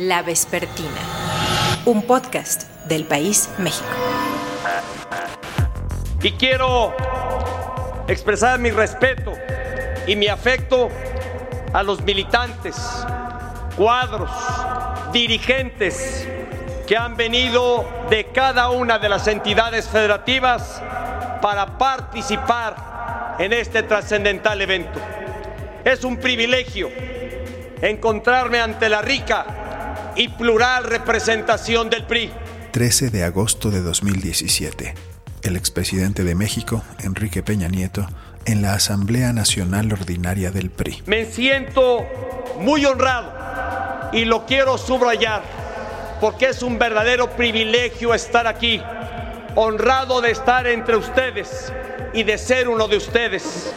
La 0.00 0.22
Vespertina, 0.22 1.00
un 1.84 2.02
podcast 2.02 2.70
del 2.84 3.02
País 3.02 3.50
México. 3.58 3.88
Y 6.22 6.30
quiero 6.34 6.94
expresar 8.06 8.60
mi 8.60 8.70
respeto 8.70 9.32
y 10.06 10.14
mi 10.14 10.28
afecto 10.28 10.88
a 11.72 11.82
los 11.82 12.00
militantes, 12.02 12.76
cuadros, 13.76 14.30
dirigentes 15.12 16.28
que 16.86 16.96
han 16.96 17.16
venido 17.16 17.84
de 18.08 18.26
cada 18.26 18.70
una 18.70 19.00
de 19.00 19.08
las 19.08 19.26
entidades 19.26 19.88
federativas 19.88 20.80
para 21.42 21.76
participar 21.76 23.34
en 23.40 23.52
este 23.52 23.82
trascendental 23.82 24.60
evento. 24.60 25.00
Es 25.84 26.04
un 26.04 26.18
privilegio 26.18 26.88
encontrarme 27.82 28.60
ante 28.60 28.88
la 28.88 29.02
rica 29.02 29.57
y 30.18 30.28
plural 30.28 30.84
representación 30.84 31.88
del 31.88 32.04
PRI. 32.04 32.30
13 32.72 33.10
de 33.10 33.24
agosto 33.24 33.70
de 33.70 33.80
2017. 33.80 34.94
El 35.42 35.56
expresidente 35.56 36.24
de 36.24 36.34
México, 36.34 36.82
Enrique 36.98 37.42
Peña 37.42 37.68
Nieto, 37.68 38.06
en 38.44 38.60
la 38.60 38.74
Asamblea 38.74 39.32
Nacional 39.32 39.92
Ordinaria 39.92 40.50
del 40.50 40.70
PRI. 40.70 41.02
Me 41.06 41.24
siento 41.24 42.04
muy 42.58 42.84
honrado 42.84 44.10
y 44.12 44.24
lo 44.24 44.44
quiero 44.44 44.76
subrayar 44.76 45.42
porque 46.20 46.46
es 46.46 46.62
un 46.62 46.78
verdadero 46.78 47.30
privilegio 47.30 48.12
estar 48.12 48.48
aquí, 48.48 48.82
honrado 49.54 50.20
de 50.20 50.32
estar 50.32 50.66
entre 50.66 50.96
ustedes 50.96 51.72
y 52.12 52.24
de 52.24 52.36
ser 52.38 52.68
uno 52.68 52.88
de 52.88 52.96
ustedes. 52.96 53.72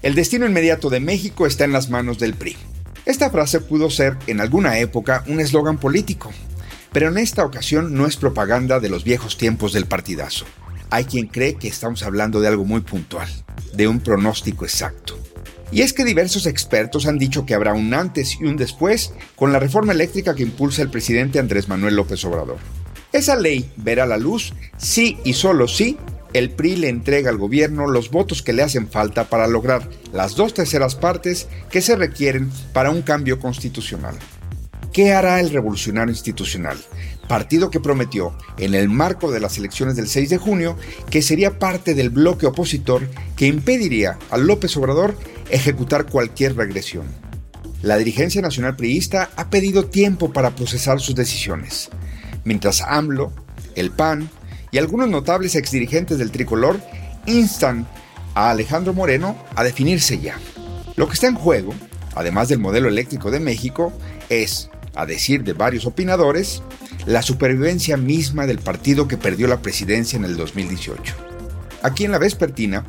El 0.00 0.14
destino 0.14 0.46
inmediato 0.46 0.88
de 0.88 1.00
México 1.00 1.46
está 1.46 1.64
en 1.64 1.72
las 1.72 1.90
manos 1.90 2.18
del 2.18 2.34
PRI. 2.34 2.56
Esta 3.04 3.30
frase 3.30 3.60
pudo 3.60 3.90
ser 3.90 4.16
en 4.28 4.40
alguna 4.40 4.78
época 4.78 5.24
un 5.26 5.40
eslogan 5.40 5.76
político, 5.76 6.30
pero 6.92 7.08
en 7.08 7.18
esta 7.18 7.44
ocasión 7.44 7.94
no 7.94 8.06
es 8.06 8.16
propaganda 8.16 8.78
de 8.78 8.88
los 8.88 9.02
viejos 9.02 9.36
tiempos 9.36 9.72
del 9.72 9.86
partidazo. 9.86 10.44
Hay 10.90 11.04
quien 11.06 11.26
cree 11.26 11.54
que 11.54 11.66
estamos 11.66 12.04
hablando 12.04 12.40
de 12.40 12.46
algo 12.48 12.64
muy 12.64 12.82
puntual, 12.82 13.28
de 13.72 13.88
un 13.88 13.98
pronóstico 13.98 14.64
exacto. 14.64 15.18
Y 15.72 15.80
es 15.80 15.92
que 15.92 16.04
diversos 16.04 16.46
expertos 16.46 17.06
han 17.06 17.18
dicho 17.18 17.44
que 17.44 17.54
habrá 17.54 17.72
un 17.72 17.92
antes 17.92 18.38
y 18.40 18.44
un 18.44 18.56
después 18.56 19.12
con 19.34 19.52
la 19.52 19.58
reforma 19.58 19.92
eléctrica 19.92 20.34
que 20.34 20.42
impulsa 20.44 20.82
el 20.82 20.90
presidente 20.90 21.40
Andrés 21.40 21.68
Manuel 21.68 21.96
López 21.96 22.24
Obrador. 22.24 22.58
Esa 23.10 23.34
ley 23.34 23.70
verá 23.76 24.06
la 24.06 24.16
luz 24.16 24.52
si 24.76 25.18
y 25.24 25.32
solo 25.32 25.66
si 25.66 25.96
el 26.32 26.50
PRI 26.50 26.76
le 26.76 26.88
entrega 26.88 27.30
al 27.30 27.36
gobierno 27.36 27.86
los 27.86 28.10
votos 28.10 28.42
que 28.42 28.52
le 28.52 28.62
hacen 28.62 28.88
falta 28.88 29.24
para 29.24 29.46
lograr 29.46 29.88
las 30.12 30.34
dos 30.34 30.54
terceras 30.54 30.94
partes 30.94 31.48
que 31.70 31.82
se 31.82 31.96
requieren 31.96 32.50
para 32.72 32.90
un 32.90 33.02
cambio 33.02 33.38
constitucional. 33.38 34.14
¿Qué 34.92 35.12
hará 35.12 35.40
el 35.40 35.50
revolucionario 35.50 36.12
institucional? 36.12 36.76
Partido 37.28 37.70
que 37.70 37.80
prometió, 37.80 38.36
en 38.58 38.74
el 38.74 38.88
marco 38.88 39.30
de 39.30 39.40
las 39.40 39.56
elecciones 39.56 39.96
del 39.96 40.08
6 40.08 40.30
de 40.30 40.38
junio, 40.38 40.76
que 41.10 41.22
sería 41.22 41.58
parte 41.58 41.94
del 41.94 42.10
bloque 42.10 42.46
opositor 42.46 43.08
que 43.36 43.46
impediría 43.46 44.18
a 44.30 44.36
López 44.36 44.76
Obrador 44.76 45.16
ejecutar 45.50 46.06
cualquier 46.06 46.56
regresión. 46.56 47.06
La 47.80 47.96
dirigencia 47.96 48.42
nacional 48.42 48.76
priista 48.76 49.30
ha 49.36 49.50
pedido 49.50 49.86
tiempo 49.86 50.32
para 50.32 50.54
procesar 50.54 51.00
sus 51.00 51.14
decisiones, 51.14 51.88
mientras 52.44 52.82
AMLO, 52.82 53.32
el 53.74 53.90
PAN, 53.90 54.28
y 54.72 54.78
algunos 54.78 55.08
notables 55.08 55.54
exdirigentes 55.54 56.18
del 56.18 56.32
tricolor 56.32 56.80
instan 57.26 57.86
a 58.34 58.50
Alejandro 58.50 58.94
Moreno 58.94 59.36
a 59.54 59.62
definirse 59.62 60.18
ya. 60.18 60.38
Lo 60.96 61.06
que 61.06 61.14
está 61.14 61.28
en 61.28 61.36
juego, 61.36 61.74
además 62.14 62.48
del 62.48 62.58
modelo 62.58 62.88
eléctrico 62.88 63.30
de 63.30 63.38
México, 63.38 63.92
es, 64.30 64.70
a 64.94 65.06
decir 65.06 65.44
de 65.44 65.52
varios 65.52 65.86
opinadores, 65.86 66.62
la 67.04 67.22
supervivencia 67.22 67.96
misma 67.98 68.46
del 68.46 68.58
partido 68.58 69.06
que 69.06 69.18
perdió 69.18 69.46
la 69.46 69.60
presidencia 69.60 70.16
en 70.16 70.24
el 70.24 70.36
2018. 70.36 71.14
Aquí 71.82 72.04
en 72.04 72.12
la 72.12 72.18
vespertina, 72.18 72.84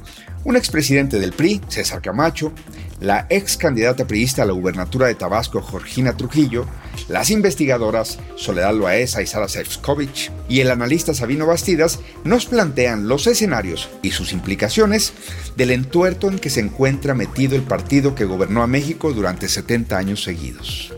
un 0.46 0.56
expresidente 0.56 1.20
del 1.20 1.34
PRI, 1.34 1.62
César 1.68 2.02
Camacho, 2.02 2.54
la 3.02 3.28
ex 3.30 3.58
candidata 3.58 4.08
priista 4.08 4.44
a 4.44 4.46
la 4.46 4.54
gubernatura 4.54 5.08
de 5.08 5.16
Tabasco, 5.16 5.62
Georgina 5.62 6.16
Trujillo, 6.16 6.66
las 7.08 7.30
investigadoras 7.30 8.20
Soledad 8.36 8.74
Loaesa 8.74 9.22
y 9.22 9.28
Sara 9.28 9.48
Sefcovic 9.48 10.32
y 10.48 10.62
el 10.62 10.72
analista 10.72 11.14
Sabino 11.14 11.46
Bastidas 11.46 12.00
nos 12.24 12.46
plantean 12.46 13.08
los 13.08 13.28
escenarios 13.28 13.90
y 14.02 14.12
sus 14.12 14.34
implicaciones 14.34 15.14
del 15.56 15.72
entuerto 15.72 16.28
en 16.28 16.40
que 16.40 16.50
se 16.50 16.62
encuentra 16.62 17.14
metido 17.14 17.56
el 17.56 17.64
partido 17.64 18.16
que 18.16 18.26
gobernó 18.26 18.64
a 18.64 18.68
México 18.68 19.12
durante 19.12 19.50
70 19.50 19.98
años 19.98 20.24
seguidos. 20.24 20.94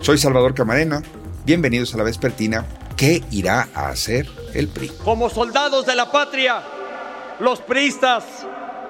Soy 0.00 0.18
Salvador 0.18 0.54
Camarena, 0.54 1.02
bienvenidos 1.44 1.94
a 1.94 1.98
la 1.98 2.04
Vespertina. 2.04 2.64
¿Qué 2.96 3.22
irá 3.30 3.68
a 3.74 3.88
hacer 3.88 4.28
el 4.54 4.68
PRI? 4.68 4.88
Como 5.04 5.30
soldados 5.30 5.86
de 5.86 5.96
la 5.96 6.10
patria, 6.10 6.62
los 7.40 7.60
priistas 7.60 8.24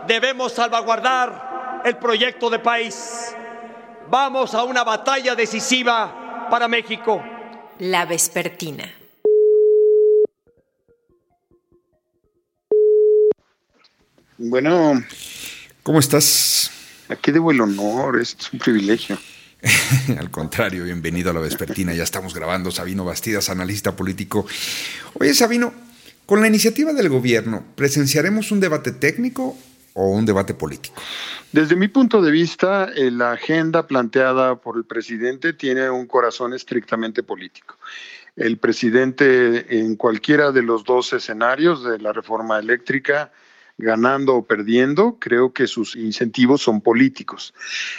debemos 0.07 0.53
salvaguardar 0.53 1.83
el 1.85 1.97
proyecto 1.97 2.51
de 2.51 2.59
país. 2.59 3.35
Vamos 4.09 4.55
a 4.55 4.65
una 4.65 4.83
batalla 4.83 5.35
decisiva 5.35 6.20
para 6.51 6.69
México. 6.69 7.23
La 7.79 8.05
Vespertina. 8.05 8.93
Bueno, 14.37 15.03
¿Cómo 15.83 15.99
estás? 15.99 16.71
aquí 17.09 17.33
debo 17.33 17.51
el 17.51 17.61
honor, 17.61 18.21
es 18.21 18.37
un 18.53 18.59
privilegio. 18.59 19.19
Al 20.19 20.31
contrario, 20.31 20.85
bienvenido 20.85 21.31
a 21.31 21.35
la 21.35 21.41
Vespertina. 21.41 21.93
Ya 21.93 22.03
estamos 22.03 22.35
grabando. 22.35 22.71
Sabino 22.71 23.05
Bastidas, 23.05 23.51
analista 23.51 23.97
político. 23.97 24.47
Oye, 25.15 25.35
Sabino, 25.35 25.73
con 26.27 26.41
la 26.41 26.47
iniciativa 26.47 26.93
del 26.93 27.09
gobierno, 27.09 27.65
¿presenciaremos 27.75 28.53
un 28.53 28.61
debate 28.61 28.93
técnico 28.93 29.57
o 29.95 30.11
un 30.11 30.25
debate 30.25 30.55
político? 30.55 31.03
Desde 31.53 31.75
mi 31.75 31.89
punto 31.89 32.23
de 32.23 32.31
vista, 32.31 32.93
eh, 32.95 33.11
la 33.11 33.33
agenda 33.33 33.89
planteada 33.89 34.61
por 34.61 34.77
el 34.77 34.85
presidente 34.85 35.53
tiene 35.53 35.91
un 35.91 36.07
corazón 36.07 36.55
estrictamente 36.55 37.25
político. 37.25 37.77
El 38.37 38.59
presidente 38.59 39.81
en 39.81 39.97
cualquiera 39.97 40.53
de 40.53 40.63
los 40.63 40.85
dos 40.85 41.13
escenarios 41.13 41.83
de 41.83 41.99
la 41.99 42.13
reforma 42.13 42.61
eléctrica, 42.61 43.33
ganando 43.79 44.37
o 44.37 44.47
perdiendo, 44.47 45.17
creo 45.19 45.53
que 45.53 45.67
sus 45.67 45.97
incentivos 45.97 46.63
son 46.63 46.81
políticos. 46.81 47.53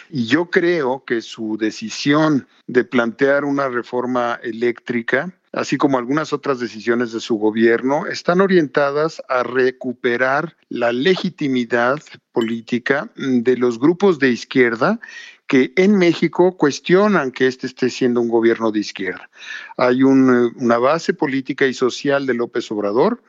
Y 0.09 0.27
yo 0.27 0.49
creo 0.49 1.03
que 1.03 1.21
su 1.21 1.57
decisión 1.57 2.47
de 2.67 2.85
plantear 2.85 3.43
una 3.43 3.67
reforma 3.67 4.39
eléctrica 4.41 5.33
así 5.51 5.77
como 5.77 5.97
algunas 5.97 6.33
otras 6.33 6.59
decisiones 6.59 7.11
de 7.11 7.19
su 7.19 7.35
gobierno, 7.35 8.05
están 8.07 8.41
orientadas 8.41 9.21
a 9.27 9.43
recuperar 9.43 10.55
la 10.69 10.91
legitimidad 10.91 11.99
política 12.31 13.11
de 13.15 13.57
los 13.57 13.79
grupos 13.79 14.19
de 14.19 14.29
izquierda 14.29 14.99
que 15.47 15.73
en 15.75 15.97
México 15.97 16.55
cuestionan 16.55 17.31
que 17.31 17.47
este 17.47 17.67
esté 17.67 17.89
siendo 17.89 18.21
un 18.21 18.29
gobierno 18.29 18.71
de 18.71 18.79
izquierda. 18.79 19.29
Hay 19.75 20.03
un, 20.03 20.53
una 20.55 20.77
base 20.77 21.13
política 21.13 21.67
y 21.67 21.73
social 21.73 22.25
de 22.25 22.33
López 22.33 22.71
Obrador 22.71 23.21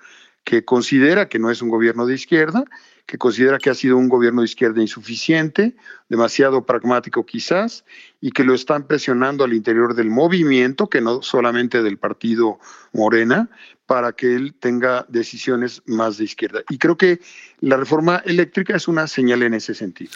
que 0.44 0.64
considera 0.64 1.28
que 1.28 1.38
no 1.38 1.50
es 1.50 1.62
un 1.62 1.68
gobierno 1.68 2.06
de 2.06 2.14
izquierda, 2.14 2.64
que 3.06 3.18
considera 3.18 3.58
que 3.58 3.70
ha 3.70 3.74
sido 3.74 3.96
un 3.96 4.08
gobierno 4.08 4.42
de 4.42 4.46
izquierda 4.46 4.80
insuficiente, 4.80 5.74
demasiado 6.08 6.64
pragmático 6.64 7.26
quizás, 7.26 7.84
y 8.22 8.30
que 8.30 8.44
lo 8.44 8.54
están 8.54 8.86
presionando 8.86 9.42
al 9.44 9.52
interior 9.52 9.94
del 9.94 10.08
movimiento, 10.08 10.88
que 10.88 11.00
no 11.00 11.22
solamente 11.22 11.82
del 11.82 11.98
partido 11.98 12.60
Morena, 12.92 13.50
para 13.84 14.12
que 14.12 14.36
él 14.36 14.54
tenga 14.58 15.04
decisiones 15.08 15.82
más 15.86 16.18
de 16.18 16.24
izquierda. 16.24 16.60
Y 16.70 16.78
creo 16.78 16.96
que 16.96 17.20
la 17.60 17.76
reforma 17.76 18.22
eléctrica 18.24 18.76
es 18.76 18.86
una 18.86 19.08
señal 19.08 19.42
en 19.42 19.54
ese 19.54 19.74
sentido. 19.74 20.12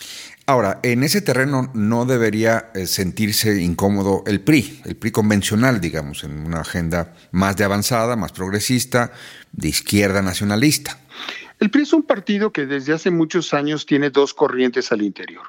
Ahora, 0.47 0.79
en 0.85 1.03
ese 1.03 1.21
terreno 1.21 1.71
no 1.75 2.05
debería 2.05 2.71
eh, 2.75 2.87
sentirse 2.87 3.61
incómodo 3.61 4.23
el 4.27 4.41
PRI, 4.41 4.83
el 4.85 4.95
PRI 4.95 5.11
convencional, 5.11 5.81
digamos, 5.81 6.23
en 6.23 6.47
una 6.47 6.61
agenda 6.61 7.13
más 7.33 7.57
de 7.57 7.65
avanzada, 7.65 8.15
más 8.15 8.31
progresista, 8.31 9.13
de 9.51 9.69
izquierda 9.69 10.23
nacionalista. 10.23 11.01
El 11.59 11.71
PRI 11.71 11.83
es 11.83 11.93
un 11.93 12.05
partido 12.05 12.53
que 12.53 12.67
desde 12.67 12.93
hace 12.93 13.11
muchos 13.11 13.53
años 13.53 13.85
tiene 13.85 14.11
dos 14.11 14.33
corrientes 14.33 14.93
al 14.93 15.03
interior. 15.03 15.43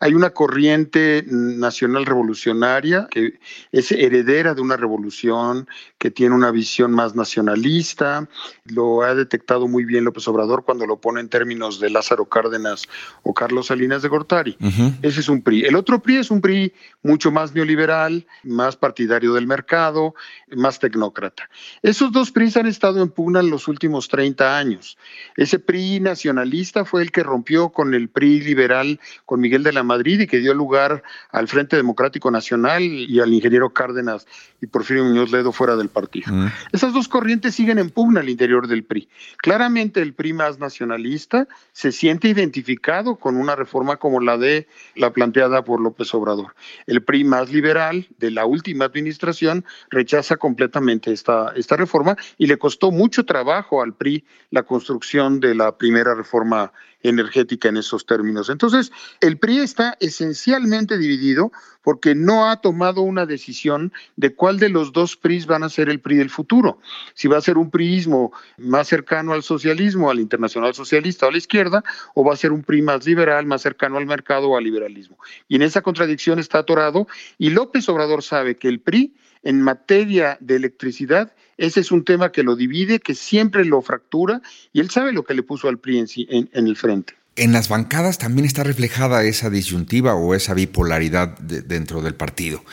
Hay 0.00 0.14
una 0.14 0.30
corriente 0.30 1.24
nacional 1.26 2.06
revolucionaria 2.06 3.06
que 3.10 3.38
es 3.70 3.92
heredera 3.92 4.54
de 4.54 4.62
una 4.62 4.78
revolución 4.78 5.68
que 6.00 6.10
tiene 6.10 6.34
una 6.34 6.50
visión 6.50 6.92
más 6.92 7.14
nacionalista. 7.14 8.26
Lo 8.64 9.02
ha 9.02 9.14
detectado 9.14 9.68
muy 9.68 9.84
bien 9.84 10.04
López 10.04 10.26
Obrador 10.28 10.64
cuando 10.64 10.86
lo 10.86 10.96
pone 10.96 11.20
en 11.20 11.28
términos 11.28 11.78
de 11.78 11.90
Lázaro 11.90 12.24
Cárdenas 12.24 12.88
o 13.22 13.34
Carlos 13.34 13.66
Salinas 13.66 14.00
de 14.00 14.08
Gortari. 14.08 14.56
Ese 15.02 15.20
es 15.20 15.28
un 15.28 15.42
PRI. 15.42 15.66
El 15.66 15.76
otro 15.76 16.00
PRI 16.00 16.16
es 16.16 16.30
un 16.30 16.40
PRI 16.40 16.72
mucho 17.02 17.30
más 17.30 17.54
neoliberal, 17.54 18.26
más 18.44 18.76
partidario 18.76 19.34
del 19.34 19.46
mercado, 19.46 20.14
más 20.56 20.78
tecnócrata. 20.78 21.50
Esos 21.82 22.10
dos 22.12 22.30
PRIs 22.30 22.56
han 22.56 22.66
estado 22.66 23.02
en 23.02 23.10
pugna 23.10 23.40
en 23.40 23.50
los 23.50 23.68
últimos 23.68 24.08
30 24.08 24.56
años. 24.56 24.96
Ese 25.36 25.58
PRI 25.58 26.00
nacionalista 26.00 26.86
fue 26.86 27.02
el 27.02 27.12
que 27.12 27.22
rompió 27.22 27.68
con 27.68 27.92
el 27.92 28.08
PRI 28.08 28.40
liberal, 28.40 28.98
con 29.26 29.40
Miguel 29.40 29.62
de 29.62 29.74
la 29.74 29.82
Madrid 29.82 30.20
y 30.20 30.26
que 30.26 30.38
dio 30.38 30.54
lugar 30.54 31.02
al 31.30 31.46
Frente 31.46 31.76
Democrático 31.76 32.30
Nacional 32.30 32.82
y 32.82 33.20
al 33.20 33.34
ingeniero 33.34 33.68
Cárdenas 33.74 34.26
y 34.62 34.66
Porfirio 34.66 35.04
Muñoz 35.04 35.30
Ledo 35.30 35.52
fuera 35.52 35.76
del 35.76 35.89
partido. 35.90 36.32
Mm. 36.32 36.48
Esas 36.72 36.92
dos 36.92 37.08
corrientes 37.08 37.54
siguen 37.54 37.78
en 37.78 37.90
pugna 37.90 38.20
al 38.20 38.28
interior 38.28 38.66
del 38.66 38.84
PRI. 38.84 39.08
Claramente 39.38 40.00
el 40.00 40.14
PRI 40.14 40.32
más 40.32 40.58
nacionalista 40.58 41.48
se 41.72 41.92
siente 41.92 42.28
identificado 42.28 43.16
con 43.16 43.36
una 43.36 43.56
reforma 43.56 43.96
como 43.96 44.20
la 44.20 44.38
de 44.38 44.66
la 44.96 45.12
planteada 45.12 45.64
por 45.64 45.80
López 45.80 46.12
Obrador. 46.14 46.54
El 46.86 47.02
PRI 47.02 47.24
más 47.24 47.50
liberal 47.52 48.06
de 48.18 48.30
la 48.30 48.46
última 48.46 48.86
administración 48.86 49.64
rechaza 49.90 50.36
completamente 50.36 51.12
esta, 51.12 51.52
esta 51.56 51.76
reforma 51.76 52.16
y 52.38 52.46
le 52.46 52.58
costó 52.58 52.90
mucho 52.90 53.24
trabajo 53.24 53.82
al 53.82 53.94
PRI 53.94 54.24
la 54.50 54.62
construcción 54.62 55.40
de 55.40 55.54
la 55.54 55.76
primera 55.76 56.14
reforma 56.14 56.72
energética 57.02 57.68
en 57.68 57.76
esos 57.76 58.06
términos. 58.06 58.50
Entonces, 58.50 58.92
el 59.20 59.38
PRI 59.38 59.60
está 59.60 59.96
esencialmente 60.00 60.98
dividido 60.98 61.52
porque 61.82 62.14
no 62.14 62.50
ha 62.50 62.60
tomado 62.60 63.02
una 63.02 63.26
decisión 63.26 63.92
de 64.16 64.34
cuál 64.34 64.58
de 64.58 64.68
los 64.68 64.92
dos 64.92 65.16
PRIs 65.16 65.46
van 65.46 65.62
a 65.62 65.70
ser 65.70 65.88
el 65.88 66.00
PRI 66.00 66.16
del 66.16 66.30
futuro. 66.30 66.78
Si 67.14 67.26
va 67.26 67.38
a 67.38 67.40
ser 67.40 67.56
un 67.56 67.70
PRIismo 67.70 68.32
más 68.58 68.88
cercano 68.88 69.32
al 69.32 69.42
socialismo, 69.42 70.10
al 70.10 70.20
internacional 70.20 70.74
socialista 70.74 71.26
o 71.26 71.30
a 71.30 71.32
la 71.32 71.38
izquierda, 71.38 71.82
o 72.14 72.24
va 72.24 72.34
a 72.34 72.36
ser 72.36 72.52
un 72.52 72.62
PRI 72.62 72.82
más 72.82 73.06
liberal, 73.06 73.46
más 73.46 73.62
cercano 73.62 73.96
al 73.96 74.06
mercado 74.06 74.50
o 74.50 74.56
al 74.56 74.64
liberalismo. 74.64 75.18
Y 75.48 75.56
en 75.56 75.62
esa 75.62 75.82
contradicción 75.82 76.38
está 76.38 76.58
atorado 76.58 77.06
y 77.38 77.50
López 77.50 77.88
Obrador 77.88 78.22
sabe 78.22 78.56
que 78.56 78.68
el 78.68 78.80
PRI 78.80 79.14
en 79.42 79.62
materia 79.62 80.36
de 80.40 80.56
electricidad, 80.56 81.32
ese 81.60 81.80
es 81.80 81.92
un 81.92 82.04
tema 82.04 82.32
que 82.32 82.42
lo 82.42 82.56
divide, 82.56 83.00
que 83.00 83.14
siempre 83.14 83.66
lo 83.66 83.82
fractura, 83.82 84.40
y 84.72 84.80
él 84.80 84.90
sabe 84.90 85.12
lo 85.12 85.24
que 85.24 85.34
le 85.34 85.42
puso 85.42 85.68
al 85.68 85.78
PRI 85.78 86.26
en, 86.30 86.48
el 86.52 86.74
frente. 86.74 87.12
En 87.36 87.52
las 87.52 87.68
bancadas 87.68 88.16
también 88.16 88.46
está 88.46 88.64
reflejada 88.64 89.24
esa 89.24 89.50
disyuntiva 89.50 90.14
o 90.14 90.34
esa 90.34 90.54
bipolaridad 90.54 91.38
dentro 91.38 92.00
del 92.00 92.14
partido. 92.14 92.64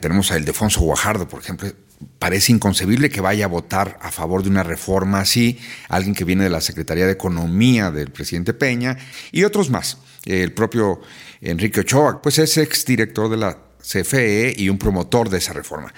Tenemos 0.00 0.30
a 0.30 0.38
Ildefonso 0.38 0.80
Guajardo, 0.80 1.26
por 1.26 1.40
ejemplo. 1.40 1.68
Parece 2.20 2.52
inconcebible 2.52 3.10
que 3.10 3.20
vaya 3.20 3.46
a 3.46 3.48
votar 3.48 3.98
a 4.00 4.12
favor 4.12 4.44
de 4.44 4.50
una 4.50 4.62
reforma 4.62 5.20
así, 5.20 5.58
alguien 5.88 6.14
que 6.14 6.24
viene 6.24 6.44
de 6.44 6.50
la 6.50 6.60
Secretaría 6.60 7.06
de 7.06 7.12
Economía 7.12 7.90
del 7.90 8.10
presidente 8.10 8.54
Peña 8.54 8.96
y 9.32 9.42
otros 9.42 9.70
más. 9.70 9.98
El 10.24 10.52
propio 10.52 11.00
Enrique 11.40 11.80
Ochoa, 11.80 12.22
pues 12.22 12.38
es 12.38 12.58
exdirector 12.58 13.28
de 13.28 13.38
la 13.38 13.65
CFE 13.86 14.54
y 14.56 14.68
un 14.68 14.78
promotor 14.78 15.30
de 15.30 15.38
esa 15.38 15.52
reforma. 15.52 15.94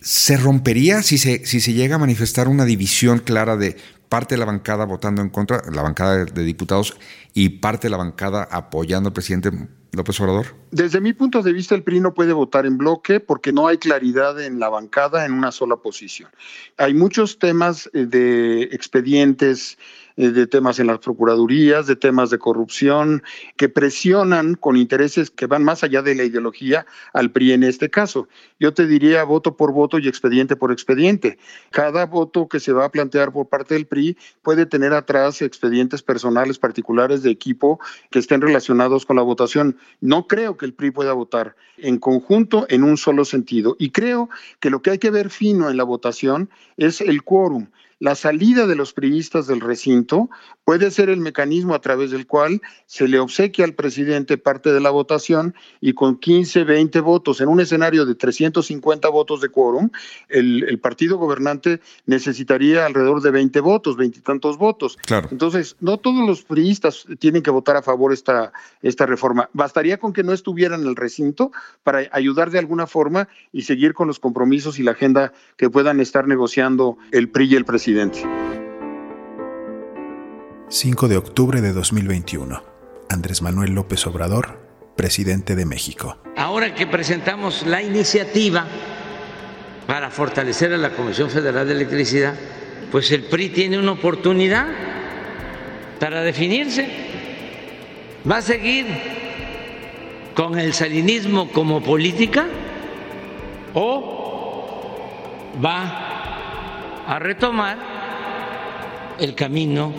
¿Se 0.00 0.36
rompería 0.36 1.02
si 1.02 1.18
se, 1.18 1.44
si 1.44 1.60
se 1.60 1.72
llega 1.72 1.96
a 1.96 1.98
manifestar 1.98 2.48
una 2.48 2.64
división 2.64 3.18
clara 3.18 3.56
de 3.56 3.76
parte 4.08 4.34
de 4.34 4.38
la 4.38 4.44
bancada 4.44 4.84
votando 4.84 5.22
en 5.22 5.30
contra, 5.30 5.62
la 5.70 5.82
bancada 5.82 6.24
de 6.24 6.44
diputados, 6.44 6.96
y 7.34 7.48
parte 7.48 7.86
de 7.86 7.90
la 7.90 7.96
bancada 7.96 8.48
apoyando 8.50 9.08
al 9.08 9.12
presidente 9.12 9.50
López 9.92 10.20
Obrador? 10.20 10.46
Desde 10.70 11.00
mi 11.00 11.12
punto 11.12 11.42
de 11.42 11.52
vista, 11.52 11.74
el 11.74 11.82
PRI 11.82 12.00
no 12.00 12.14
puede 12.14 12.32
votar 12.32 12.66
en 12.66 12.78
bloque 12.78 13.20
porque 13.20 13.52
no 13.52 13.66
hay 13.66 13.78
claridad 13.78 14.40
en 14.40 14.60
la 14.60 14.68
bancada 14.68 15.26
en 15.26 15.32
una 15.32 15.52
sola 15.52 15.76
posición. 15.76 16.30
Hay 16.76 16.94
muchos 16.94 17.38
temas 17.38 17.90
eh, 17.92 18.06
de 18.06 18.62
expedientes 18.72 19.78
de 20.16 20.46
temas 20.46 20.78
en 20.78 20.86
las 20.86 20.98
procuradurías, 20.98 21.86
de 21.86 21.94
temas 21.94 22.30
de 22.30 22.38
corrupción, 22.38 23.22
que 23.56 23.68
presionan 23.68 24.54
con 24.54 24.76
intereses 24.76 25.30
que 25.30 25.46
van 25.46 25.62
más 25.62 25.84
allá 25.84 26.02
de 26.02 26.14
la 26.14 26.24
ideología 26.24 26.86
al 27.12 27.30
PRI 27.30 27.52
en 27.52 27.64
este 27.64 27.90
caso. 27.90 28.28
Yo 28.58 28.72
te 28.72 28.86
diría 28.86 29.24
voto 29.24 29.56
por 29.56 29.72
voto 29.72 29.98
y 29.98 30.08
expediente 30.08 30.56
por 30.56 30.72
expediente. 30.72 31.38
Cada 31.70 32.06
voto 32.06 32.48
que 32.48 32.60
se 32.60 32.72
va 32.72 32.86
a 32.86 32.90
plantear 32.90 33.32
por 33.32 33.48
parte 33.48 33.74
del 33.74 33.86
PRI 33.86 34.16
puede 34.42 34.64
tener 34.64 34.94
atrás 34.94 35.42
expedientes 35.42 36.02
personales 36.02 36.58
particulares 36.58 37.22
de 37.22 37.30
equipo 37.30 37.78
que 38.10 38.18
estén 38.18 38.40
relacionados 38.40 39.04
con 39.04 39.16
la 39.16 39.22
votación. 39.22 39.76
No 40.00 40.26
creo 40.26 40.56
que 40.56 40.64
el 40.64 40.72
PRI 40.72 40.92
pueda 40.92 41.12
votar 41.12 41.56
en 41.76 41.98
conjunto 41.98 42.66
en 42.70 42.84
un 42.84 42.96
solo 42.96 43.26
sentido. 43.26 43.76
Y 43.78 43.90
creo 43.90 44.30
que 44.60 44.70
lo 44.70 44.80
que 44.80 44.90
hay 44.90 44.98
que 44.98 45.10
ver 45.10 45.28
fino 45.28 45.68
en 45.68 45.76
la 45.76 45.84
votación 45.84 46.48
es 46.78 47.02
el 47.02 47.22
quórum 47.22 47.68
la 47.98 48.14
salida 48.14 48.66
de 48.66 48.76
los 48.76 48.92
priistas 48.92 49.46
del 49.46 49.60
recinto 49.60 50.28
puede 50.64 50.90
ser 50.90 51.08
el 51.08 51.20
mecanismo 51.20 51.74
a 51.74 51.80
través 51.80 52.10
del 52.10 52.26
cual 52.26 52.60
se 52.84 53.08
le 53.08 53.18
obsequia 53.18 53.64
al 53.64 53.74
presidente 53.74 54.36
parte 54.36 54.72
de 54.72 54.80
la 54.80 54.90
votación 54.90 55.54
y 55.80 55.94
con 55.94 56.18
15, 56.18 56.64
20 56.64 57.00
votos 57.00 57.40
en 57.40 57.48
un 57.48 57.60
escenario 57.60 58.04
de 58.04 58.14
350 58.14 59.08
votos 59.08 59.40
de 59.40 59.48
quórum, 59.48 59.90
el, 60.28 60.78
partido 60.80 61.16
gobernante 61.16 61.80
necesitaría 62.04 62.84
alrededor 62.84 63.22
de 63.22 63.30
20 63.30 63.60
votos, 63.60 63.96
veintitantos 63.96 64.58
votos. 64.58 64.98
Claro. 64.98 65.28
Entonces, 65.32 65.76
no 65.80 65.96
todos 65.96 66.26
los 66.26 66.42
priistas 66.42 67.06
tienen 67.18 67.42
que 67.42 67.50
votar 67.50 67.76
a 67.76 67.82
favor 67.82 68.12
esta, 68.12 68.52
esta 68.82 69.06
reforma. 69.06 69.48
Bastaría 69.54 69.98
con 69.98 70.12
que 70.12 70.22
no 70.22 70.32
estuvieran 70.32 70.82
en 70.82 70.88
el 70.88 70.96
recinto 70.96 71.50
para 71.82 72.08
ayudar 72.12 72.50
de 72.50 72.58
alguna 72.58 72.86
forma 72.86 73.28
y 73.52 73.62
seguir 73.62 73.94
con 73.94 74.06
los 74.06 74.20
compromisos 74.20 74.78
y 74.78 74.82
la 74.82 74.92
agenda 74.92 75.32
que 75.56 75.70
puedan 75.70 76.00
estar 76.00 76.28
negociando 76.28 76.98
el 77.10 77.30
PRI 77.30 77.46
y 77.46 77.56
el 77.56 77.64
presidente. 77.64 77.85
5 80.68 81.06
de 81.06 81.16
octubre 81.16 81.60
de 81.60 81.72
2021. 81.72 82.60
Andrés 83.08 83.42
Manuel 83.42 83.74
López 83.74 84.04
Obrador, 84.08 84.58
presidente 84.96 85.54
de 85.54 85.66
México. 85.66 86.18
Ahora 86.36 86.74
que 86.74 86.88
presentamos 86.88 87.64
la 87.64 87.84
iniciativa 87.84 88.66
para 89.86 90.10
fortalecer 90.10 90.72
a 90.72 90.78
la 90.78 90.90
Comisión 90.90 91.30
Federal 91.30 91.68
de 91.68 91.74
Electricidad, 91.74 92.34
pues 92.90 93.12
el 93.12 93.22
PRI 93.22 93.50
tiene 93.50 93.78
una 93.78 93.92
oportunidad 93.92 94.66
para 96.00 96.22
definirse. 96.22 96.88
¿Va 98.28 98.38
a 98.38 98.42
seguir 98.42 98.86
con 100.34 100.58
el 100.58 100.74
salinismo 100.74 101.52
como 101.52 101.80
política 101.84 102.48
o 103.74 105.54
va 105.64 106.05
a 107.06 107.18
retomar 107.18 107.78
el 109.18 109.34
camino 109.34 109.92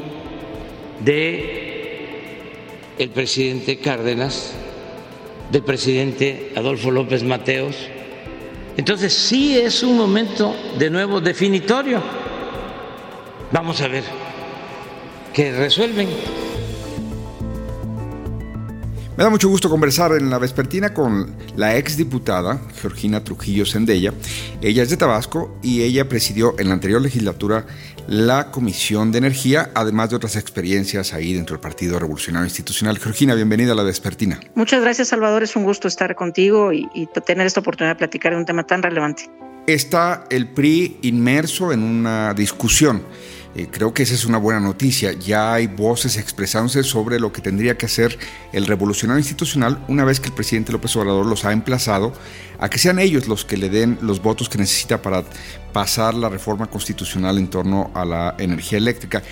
de 1.00 1.68
el 2.98 3.10
presidente 3.10 3.78
Cárdenas, 3.78 4.54
del 5.52 5.64
presidente 5.64 6.52
Adolfo 6.56 6.92
López 6.92 7.24
Mateos. 7.24 7.76
Entonces 8.76 9.14
sí 9.14 9.58
es 9.58 9.84
un 9.84 9.98
momento 9.98 10.56
de 10.78 10.90
nuevo 10.90 11.22
definitorio. 11.22 12.02
Vamos 13.52 13.82
a 13.82 13.88
ver 13.88 14.04
qué 15.34 15.52
resuelven. 15.52 16.47
Me 19.18 19.24
da 19.24 19.32
mucho 19.32 19.50
gusto 19.50 19.68
conversar 19.68 20.12
en 20.12 20.30
la 20.30 20.38
vespertina 20.38 20.94
con 20.94 21.36
la 21.56 21.76
exdiputada 21.76 22.62
Georgina 22.80 23.24
Trujillo 23.24 23.66
Sendella. 23.66 24.14
Ella 24.62 24.84
es 24.84 24.92
de 24.92 24.98
Tabasco 24.98 25.58
y 25.64 25.82
ella 25.82 26.08
presidió 26.08 26.54
en 26.60 26.68
la 26.68 26.76
anterior 26.76 27.02
legislatura 27.02 27.66
la 28.08 28.52
Comisión 28.52 29.12
de 29.12 29.18
Energía, 29.18 29.72
además 29.74 30.12
de 30.12 30.18
otras 30.18 30.36
experiencias 30.36 31.14
ahí 31.14 31.34
dentro 31.34 31.56
del 31.56 31.62
Partido 31.62 31.98
Revolucionario 31.98 32.46
Institucional. 32.46 33.00
Georgina, 33.00 33.34
bienvenida 33.34 33.72
a 33.72 33.76
la 33.76 33.82
vespertina. 33.82 34.40
Muchas 34.54 34.84
gracias, 34.84 35.08
Salvador. 35.08 35.42
Es 35.42 35.56
un 35.56 35.64
gusto 35.64 35.88
estar 35.88 36.14
contigo 36.14 36.72
y, 36.72 36.88
y 36.94 37.08
tener 37.26 37.48
esta 37.48 37.62
oportunidad 37.62 37.96
de 37.96 37.98
platicar 37.98 38.34
de 38.34 38.38
un 38.38 38.46
tema 38.46 38.68
tan 38.68 38.84
relevante. 38.84 39.32
Está 39.66 40.26
el 40.30 40.48
PRI 40.48 41.00
inmerso 41.02 41.74
en 41.74 41.82
una 41.82 42.36
discusión 42.36 43.02
eh, 43.58 43.68
creo 43.72 43.92
que 43.92 44.04
esa 44.04 44.14
es 44.14 44.26
una 44.26 44.38
buena 44.38 44.60
noticia. 44.60 45.14
Ya 45.14 45.52
hay 45.52 45.66
voces 45.66 46.18
expresándose 46.18 46.84
sobre 46.84 47.20
lo 47.20 47.34
que 47.34 47.42
tendría 47.42 47.76
que 47.76 47.88
hacer 47.88 48.20
el 48.54 48.68
revolucionario 48.68 49.18
institucional 49.20 49.84
una 49.88 50.06
vez 50.06 50.20
que 50.20 50.28
el 50.28 50.34
presidente 50.34 50.72
López 50.72 50.96
Obrador 50.96 51.26
los 51.26 51.44
ha 51.44 51.52
emplazado 51.52 52.14
a 52.60 52.70
que 52.70 52.78
sean 52.78 53.00
ellos 53.00 53.28
los 53.28 53.46
que 53.46 53.58
le 53.58 53.70
den 53.70 53.98
los 54.02 54.22
votos 54.22 54.48
que 54.48 54.60
necesita 54.60 55.02
para 55.02 55.24
pasar 55.74 56.14
la 56.14 56.30
reforma 56.30 56.68
constitucional 56.68 57.40
en 57.40 57.48
torno 57.48 57.90
a 57.96 58.06
la 58.06 58.36
energía 58.38 58.78
eléctrica. 58.78 59.24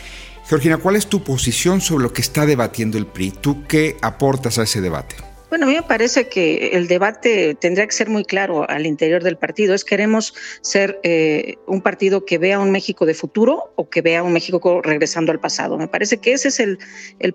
Georgina, 0.50 0.78
¿cuál 0.78 0.96
es 0.96 1.06
tu 1.06 1.24
posición 1.24 1.80
sobre 1.80 2.04
lo 2.04 2.12
que 2.12 2.22
está 2.22 2.48
debatiendo 2.48 2.98
el 2.98 3.06
PRI? 3.06 3.30
¿Tú 3.30 3.64
qué 3.68 3.96
aportas 4.02 4.58
a 4.58 4.64
ese 4.64 4.82
debate? 4.82 5.35
Bueno, 5.56 5.68
a 5.68 5.70
mí 5.70 5.76
me 5.76 5.84
parece 5.84 6.28
que 6.28 6.72
el 6.74 6.90
debate 6.90 7.56
tendría 7.56 7.86
que 7.86 7.94
ser 7.94 8.10
muy 8.10 8.26
claro 8.26 8.70
al 8.70 8.86
interior 8.86 9.24
del 9.24 9.38
partido. 9.38 9.74
Es 9.74 9.86
queremos 9.86 10.34
ser 10.60 11.00
eh, 11.04 11.56
un 11.66 11.80
partido 11.80 12.26
que 12.26 12.38
vea 12.38 12.60
un 12.60 12.72
México 12.72 13.06
de 13.06 13.14
futuro 13.14 13.72
o 13.76 13.90
que 13.90 14.02
vea 14.02 14.22
un 14.22 14.34
México 14.34 14.82
regresando 14.82 15.32
al 15.32 15.40
pasado. 15.40 15.78
Me 15.78 15.88
parece 15.88 16.18
que 16.18 16.34
ese 16.34 16.50
es 16.50 16.60
el, 16.60 16.78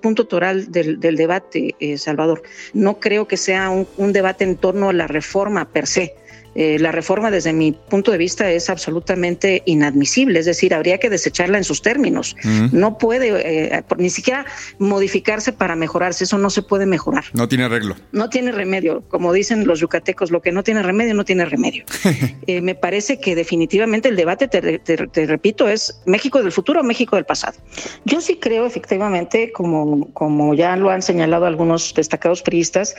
punto 0.03 0.27
toral 0.27 0.71
del, 0.71 1.01
debate, 1.01 1.75
eh, 1.81 1.97
Salvador. 1.97 2.43
No 2.75 3.01
creo 3.01 3.27
que 3.27 3.39
sea 3.39 3.71
un 3.71 4.13
debate 4.13 4.45
en 4.45 4.59
torno 4.59 4.91
a 4.91 4.93
la 4.93 5.07
reforma 5.07 5.73
per 5.73 5.87
se 5.87 6.15
eh, 6.55 6.79
la 6.79 6.93
reforma 6.93 7.31
desde 7.31 7.53
mi 7.53 7.73
punto 7.73 8.11
de 8.11 8.19
vista 8.19 8.51
es 8.51 8.71
absolutamente 8.71 9.63
inadmisible, 9.67 10.39
es 10.39 10.47
decir, 10.47 10.75
habría 10.75 10.99
que 10.99 11.11
desecharla 11.11 11.59
en 11.59 11.65
sus 11.65 11.83
términos. 11.83 12.37
No 12.73 12.99
puede 12.99 13.75
eh, 13.75 13.85
ni 13.99 14.11
siquiera 14.11 14.47
modificarse 14.79 15.53
para 15.53 15.77
mejorarse, 15.77 16.25
eso 16.25 16.39
no 16.39 16.51
se 16.51 16.63
puede 16.63 16.87
mejorar. 16.87 17.25
No 17.35 17.49
tiene 17.49 17.65
arreglo. 17.65 17.97
No 18.13 18.29
tiene 18.29 18.53
remedio, 18.53 19.03
como 19.09 19.33
dicen 19.33 19.67
los 19.67 19.81
yucatecos, 19.81 20.31
lo 20.31 20.43
que 20.43 20.53
no 20.53 20.63
tiene 20.63 20.83
remedio 20.83 21.15
no 21.15 21.25
tiene 21.25 21.45
remedio. 21.45 21.85
Eh, 22.47 22.61
me 22.61 22.75
parece 22.75 23.21
que 23.21 23.35
definitivamente 23.35 24.09
el 24.09 24.17
debate, 24.17 24.49
te, 24.49 25.27
repito, 25.27 25.69
es 25.69 26.01
México 26.07 26.43
del 26.43 26.51
futuro 26.51 26.81
o 26.81 26.83
México 26.83 27.17
del 27.17 27.25
pasado. 27.25 27.59
Yo 28.05 28.21
sí 28.21 28.39
creo 28.41 28.67
efectivamente, 28.67 29.53
como, 29.53 30.13
como 30.13 30.55
ya 30.55 30.75
lo 30.77 30.91
han 30.91 31.03
señalado 31.03 31.47
algunos 31.47 31.95
destacados 31.95 32.43
priistas, 32.43 32.95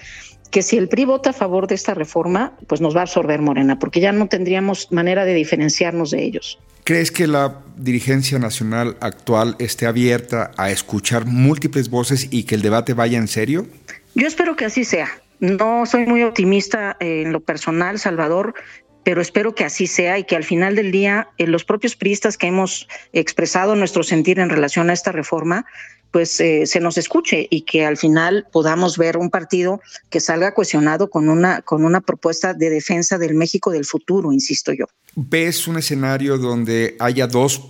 que 0.51 0.61
si 0.61 0.77
el 0.77 0.89
PRI 0.89 1.05
vota 1.05 1.29
a 1.31 1.33
favor 1.33 1.67
de 1.67 1.75
esta 1.75 1.93
reforma, 1.93 2.53
pues 2.67 2.81
nos 2.81 2.95
va 2.95 2.99
a 2.99 3.03
absorber 3.03 3.41
Morena, 3.41 3.79
porque 3.79 4.01
ya 4.01 4.11
no 4.11 4.27
tendríamos 4.27 4.91
manera 4.91 5.25
de 5.25 5.33
diferenciarnos 5.33 6.11
de 6.11 6.23
ellos. 6.23 6.59
¿Crees 6.83 7.11
que 7.11 7.27
la 7.27 7.61
dirigencia 7.77 8.37
nacional 8.37 8.97
actual 8.99 9.55
esté 9.59 9.85
abierta 9.85 10.51
a 10.57 10.71
escuchar 10.71 11.25
múltiples 11.25 11.89
voces 11.89 12.27
y 12.31 12.43
que 12.43 12.55
el 12.55 12.61
debate 12.61 12.93
vaya 12.93 13.17
en 13.17 13.27
serio? 13.27 13.67
Yo 14.13 14.27
espero 14.27 14.55
que 14.55 14.65
así 14.65 14.83
sea. 14.83 15.09
No 15.39 15.85
soy 15.85 16.05
muy 16.05 16.21
optimista 16.23 16.97
en 16.99 17.31
lo 17.31 17.39
personal, 17.39 17.97
Salvador, 17.97 18.53
pero 19.03 19.21
espero 19.21 19.55
que 19.55 19.63
así 19.63 19.87
sea 19.87 20.19
y 20.19 20.23
que 20.23 20.35
al 20.35 20.43
final 20.43 20.75
del 20.75 20.91
día 20.91 21.29
eh, 21.37 21.47
los 21.47 21.63
propios 21.63 21.95
priistas 21.95 22.37
que 22.37 22.47
hemos 22.47 22.87
expresado 23.13 23.75
nuestro 23.75 24.03
sentir 24.03 24.39
en 24.39 24.49
relación 24.49 24.89
a 24.89 24.93
esta 24.93 25.11
reforma, 25.11 25.65
pues 26.11 26.39
eh, 26.39 26.65
se 26.65 26.79
nos 26.79 26.97
escuche 26.97 27.47
y 27.49 27.61
que 27.61 27.85
al 27.85 27.97
final 27.97 28.45
podamos 28.51 28.97
ver 28.97 29.17
un 29.17 29.29
partido 29.29 29.81
que 30.09 30.19
salga 30.19 30.53
cuestionado 30.53 31.09
con 31.09 31.29
una, 31.29 31.61
con 31.61 31.85
una 31.85 32.01
propuesta 32.01 32.53
de 32.53 32.69
defensa 32.69 33.17
del 33.17 33.33
México 33.33 33.71
del 33.71 33.85
futuro, 33.85 34.31
insisto 34.31 34.73
yo. 34.73 34.85
¿Ves 35.15 35.67
un 35.67 35.77
escenario 35.77 36.37
donde 36.37 36.95
haya 36.99 37.27
dos 37.27 37.61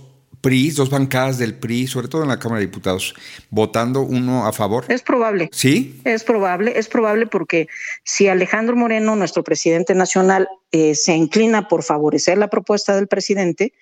PRI, 0.42 0.72
dos 0.72 0.90
bancadas 0.90 1.38
del 1.38 1.54
PRI, 1.54 1.86
sobre 1.86 2.08
todo 2.08 2.22
en 2.22 2.28
la 2.28 2.38
Cámara 2.38 2.58
de 2.58 2.66
Diputados, 2.66 3.14
votando 3.50 4.00
uno 4.00 4.44
a 4.44 4.52
favor? 4.52 4.84
Es 4.88 5.02
probable. 5.02 5.48
¿Sí? 5.52 6.00
Es 6.04 6.24
probable, 6.24 6.76
es 6.76 6.88
probable 6.88 7.26
porque 7.28 7.68
si 8.02 8.26
Alejandro 8.26 8.74
Moreno, 8.74 9.14
nuestro 9.14 9.44
presidente 9.44 9.94
nacional, 9.94 10.48
eh, 10.72 10.96
se 10.96 11.14
inclina 11.14 11.68
por 11.68 11.84
favorecer 11.84 12.38
la 12.38 12.48
propuesta 12.48 12.96
del 12.96 13.06
presidente, 13.06 13.72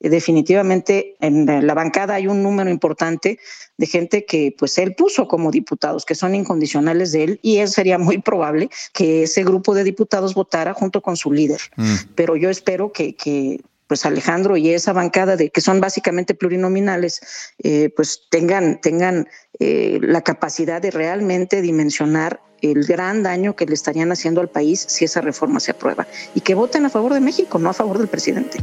definitivamente 0.00 1.16
en 1.20 1.66
la 1.66 1.74
bancada 1.74 2.14
hay 2.14 2.26
un 2.26 2.42
número 2.42 2.70
importante 2.70 3.38
de 3.76 3.86
gente 3.86 4.24
que 4.24 4.54
pues 4.56 4.78
él 4.78 4.94
puso 4.94 5.28
como 5.28 5.50
diputados, 5.50 6.04
que 6.04 6.14
son 6.14 6.34
incondicionales 6.34 7.12
de 7.12 7.24
él, 7.24 7.40
y 7.42 7.58
es, 7.58 7.72
sería 7.72 7.98
muy 7.98 8.18
probable 8.18 8.70
que 8.92 9.24
ese 9.24 9.44
grupo 9.44 9.74
de 9.74 9.84
diputados 9.84 10.34
votara 10.34 10.74
junto 10.74 11.00
con 11.00 11.16
su 11.16 11.32
líder. 11.32 11.60
Mm. 11.76 11.94
Pero 12.14 12.36
yo 12.36 12.50
espero 12.50 12.92
que, 12.92 13.14
que 13.14 13.60
pues 13.88 14.04
Alejandro 14.04 14.56
y 14.56 14.70
esa 14.70 14.92
bancada 14.92 15.36
de 15.36 15.50
que 15.50 15.60
son 15.60 15.80
básicamente 15.80 16.34
plurinominales, 16.34 17.20
eh, 17.62 17.90
pues 17.96 18.22
tengan, 18.30 18.80
tengan 18.80 19.28
eh, 19.58 19.98
la 20.02 20.22
capacidad 20.22 20.80
de 20.80 20.90
realmente 20.90 21.62
dimensionar 21.62 22.40
el 22.60 22.84
gran 22.84 23.22
daño 23.22 23.56
que 23.56 23.66
le 23.66 23.74
estarían 23.74 24.12
haciendo 24.12 24.40
al 24.40 24.48
país 24.48 24.84
si 24.88 25.04
esa 25.04 25.20
reforma 25.20 25.60
se 25.60 25.70
aprueba 25.70 26.06
y 26.34 26.40
que 26.40 26.54
voten 26.54 26.84
a 26.84 26.90
favor 26.90 27.14
de 27.14 27.20
México, 27.20 27.58
no 27.58 27.70
a 27.70 27.74
favor 27.74 27.98
del 27.98 28.08
presidente. 28.08 28.58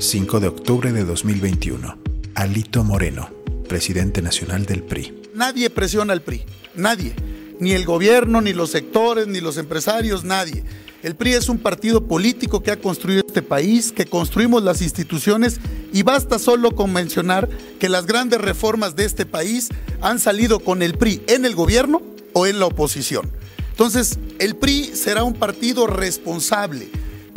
5 0.00 0.40
de 0.40 0.48
octubre 0.48 0.92
de 0.92 1.04
2021. 1.04 1.98
Alito 2.34 2.84
Moreno, 2.84 3.28
presidente 3.68 4.22
nacional 4.22 4.64
del 4.64 4.82
PRI. 4.82 5.20
Nadie 5.34 5.68
presiona 5.68 6.14
al 6.14 6.22
PRI, 6.22 6.42
nadie. 6.74 7.14
Ni 7.58 7.72
el 7.72 7.84
gobierno, 7.84 8.40
ni 8.40 8.54
los 8.54 8.70
sectores, 8.70 9.26
ni 9.26 9.40
los 9.40 9.58
empresarios, 9.58 10.24
nadie. 10.24 10.64
El 11.02 11.16
PRI 11.16 11.34
es 11.34 11.50
un 11.50 11.58
partido 11.58 12.06
político 12.06 12.62
que 12.62 12.70
ha 12.70 12.80
construido 12.80 13.22
este 13.26 13.42
país, 13.42 13.92
que 13.92 14.06
construimos 14.06 14.62
las 14.62 14.80
instituciones 14.80 15.60
y 15.92 16.02
basta 16.02 16.38
solo 16.38 16.70
con 16.70 16.94
mencionar 16.94 17.50
que 17.78 17.90
las 17.90 18.06
grandes 18.06 18.40
reformas 18.40 18.96
de 18.96 19.04
este 19.04 19.26
país 19.26 19.68
han 20.00 20.18
salido 20.18 20.60
con 20.60 20.80
el 20.80 20.94
PRI 20.96 21.20
en 21.26 21.44
el 21.44 21.54
gobierno 21.54 22.00
o 22.32 22.46
en 22.46 22.58
la 22.58 22.64
oposición. 22.64 23.30
Entonces, 23.70 24.18
el 24.38 24.56
PRI 24.56 24.92
será 24.94 25.24
un 25.24 25.34
partido 25.34 25.86
responsable, 25.86 26.88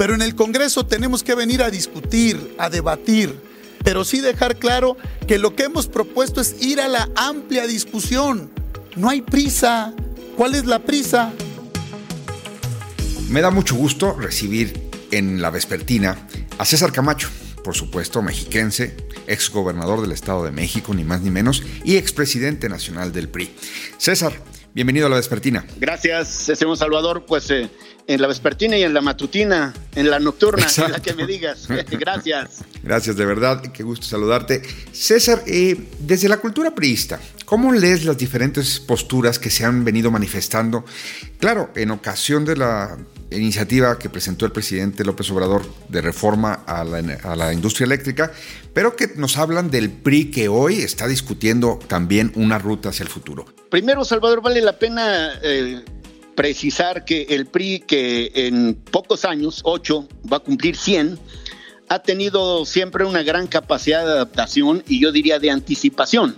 pero 0.03 0.15
en 0.15 0.21
el 0.21 0.35
Congreso 0.35 0.85
tenemos 0.85 1.23
que 1.23 1.33
venir 1.33 1.63
a 1.63 1.69
discutir, 1.69 2.55
a 2.57 2.69
debatir, 2.69 3.39
pero 3.85 4.03
sí 4.03 4.19
dejar 4.19 4.57
claro 4.57 4.97
que 5.29 5.37
lo 5.37 5.55
que 5.55 5.63
hemos 5.63 5.87
propuesto 5.87 6.41
es 6.41 6.61
ir 6.61 6.81
a 6.81 6.89
la 6.89 7.07
amplia 7.15 7.65
discusión. 7.67 8.51
No 8.97 9.09
hay 9.09 9.21
prisa. 9.21 9.93
¿Cuál 10.35 10.55
es 10.55 10.65
la 10.65 10.79
prisa? 10.79 11.31
Me 13.29 13.39
da 13.39 13.49
mucho 13.49 13.75
gusto 13.75 14.11
recibir 14.19 14.89
en 15.11 15.41
la 15.41 15.51
vespertina 15.51 16.27
a 16.57 16.65
César 16.65 16.91
Camacho, 16.91 17.29
por 17.63 17.73
supuesto 17.73 18.21
mexiquense, 18.21 18.97
exgobernador 19.27 20.01
del 20.01 20.11
Estado 20.11 20.43
de 20.43 20.51
México, 20.51 20.93
ni 20.93 21.05
más 21.05 21.21
ni 21.21 21.31
menos, 21.31 21.63
y 21.85 21.95
expresidente 21.95 22.67
nacional 22.67 23.13
del 23.13 23.29
PRI. 23.29 23.55
César, 23.97 24.33
bienvenido 24.73 25.05
a 25.05 25.09
la 25.09 25.15
vespertina. 25.15 25.65
Gracias, 25.77 26.49
estimado 26.49 26.75
Salvador. 26.75 27.25
Pues 27.25 27.49
eh, 27.51 27.69
en 28.07 28.21
la 28.21 28.27
vespertina 28.27 28.77
y 28.77 28.83
en 28.83 28.93
la 28.93 29.01
matutina, 29.01 29.73
en 29.95 30.09
la 30.09 30.19
nocturna, 30.19 30.67
en 30.77 30.91
la 30.91 30.99
que 30.99 31.13
me 31.13 31.25
digas. 31.25 31.67
Gracias. 31.91 32.61
Gracias, 32.83 33.15
de 33.15 33.25
verdad, 33.25 33.61
qué 33.71 33.83
gusto 33.83 34.05
saludarte. 34.05 34.61
César, 34.91 35.41
eh, 35.47 35.89
desde 35.99 36.27
la 36.27 36.37
cultura 36.37 36.75
priista, 36.75 37.19
¿cómo 37.45 37.71
lees 37.71 38.03
las 38.03 38.17
diferentes 38.17 38.79
posturas 38.79 39.39
que 39.39 39.49
se 39.49 39.63
han 39.63 39.85
venido 39.85 40.11
manifestando? 40.11 40.83
Claro, 41.39 41.71
en 41.75 41.91
ocasión 41.91 42.45
de 42.45 42.57
la 42.57 42.97
iniciativa 43.31 43.97
que 43.97 44.09
presentó 44.09 44.45
el 44.45 44.51
presidente 44.51 45.03
López 45.03 45.29
Obrador 45.31 45.63
de 45.89 46.01
reforma 46.01 46.63
a 46.65 46.83
la, 46.83 47.53
industria 47.53 47.85
eléctrica, 47.85 48.31
pero 48.73 48.95
que 48.95 49.11
nos 49.15 49.37
hablan 49.37 49.71
del 49.71 49.89
PRI 49.89 50.31
que 50.31 50.47
hoy 50.47 50.81
está 50.81 51.07
discutiendo 51.07 51.79
también 51.87 52.31
una 52.35 52.59
ruta 52.59 52.89
hacia 52.89 53.03
el 53.03 53.09
futuro. 53.09 53.45
Primero, 53.69 54.05
Salvador, 54.05 54.41
vale 54.41 54.61
la 54.61 54.77
pena 54.77 55.39
eh, 55.41 55.83
precisar 56.35 57.05
que 57.05 57.23
el 57.29 57.45
PRI, 57.45 57.79
que 57.79 58.31
en 58.33 58.75
pocos 58.75 59.25
años, 59.25 59.61
ocho, 59.63 60.07
va 60.31 60.37
a 60.37 60.39
cumplir 60.39 60.75
100, 60.75 61.19
ha 61.89 61.99
tenido 61.99 62.65
siempre 62.65 63.05
una 63.05 63.23
gran 63.23 63.47
capacidad 63.47 64.05
de 64.05 64.11
adaptación 64.11 64.83
y 64.87 64.99
yo 64.99 65.11
diría 65.11 65.39
de 65.39 65.51
anticipación. 65.51 66.37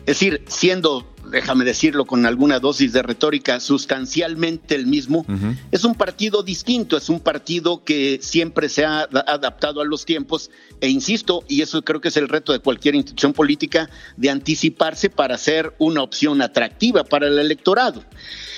Es 0.00 0.18
decir, 0.18 0.42
siendo, 0.48 1.06
déjame 1.30 1.64
decirlo 1.64 2.04
con 2.04 2.26
alguna 2.26 2.60
dosis 2.60 2.92
de 2.92 3.02
retórica, 3.02 3.60
sustancialmente 3.60 4.74
el 4.74 4.86
mismo, 4.86 5.24
es 5.70 5.84
un 5.84 5.94
partido 5.94 6.42
distinto, 6.42 6.96
es 6.96 7.08
un 7.08 7.20
partido 7.20 7.84
que 7.84 8.18
siempre 8.22 8.68
se 8.68 8.84
ha 8.84 9.00
adaptado 9.00 9.80
a 9.80 9.84
los 9.84 10.04
tiempos 10.04 10.50
e 10.80 10.88
insisto, 10.88 11.44
y 11.48 11.62
eso 11.62 11.82
creo 11.82 12.00
que 12.00 12.08
es 12.08 12.16
el 12.16 12.28
reto 12.28 12.52
de 12.52 12.58
cualquier 12.58 12.94
institución 12.94 13.32
política, 13.32 13.90
de 14.16 14.30
anticiparse 14.30 15.10
para 15.10 15.38
ser 15.38 15.74
una 15.78 16.02
opción 16.02 16.42
atractiva 16.42 17.04
para 17.04 17.28
el 17.28 17.38
electorado. 17.38 18.02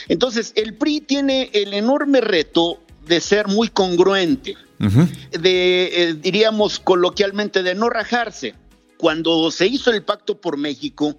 Entonces, 0.09 0.53
el 0.57 0.75
PRI 0.75 1.01
tiene 1.01 1.51
el 1.53 1.75
enorme 1.75 2.21
reto 2.21 2.81
de 3.07 3.21
ser 3.21 3.49
muy 3.49 3.69
congruente, 3.69 4.57
de, 4.79 5.91
eh, 5.93 6.15
diríamos 6.15 6.79
coloquialmente, 6.79 7.63
de 7.63 7.75
no 7.75 7.91
rajarse. 7.91 8.55
Cuando 8.99 9.51
se 9.51 9.67
hizo 9.67 9.91
el 9.91 10.03
Pacto 10.03 10.41
por 10.41 10.57
México, 10.57 11.17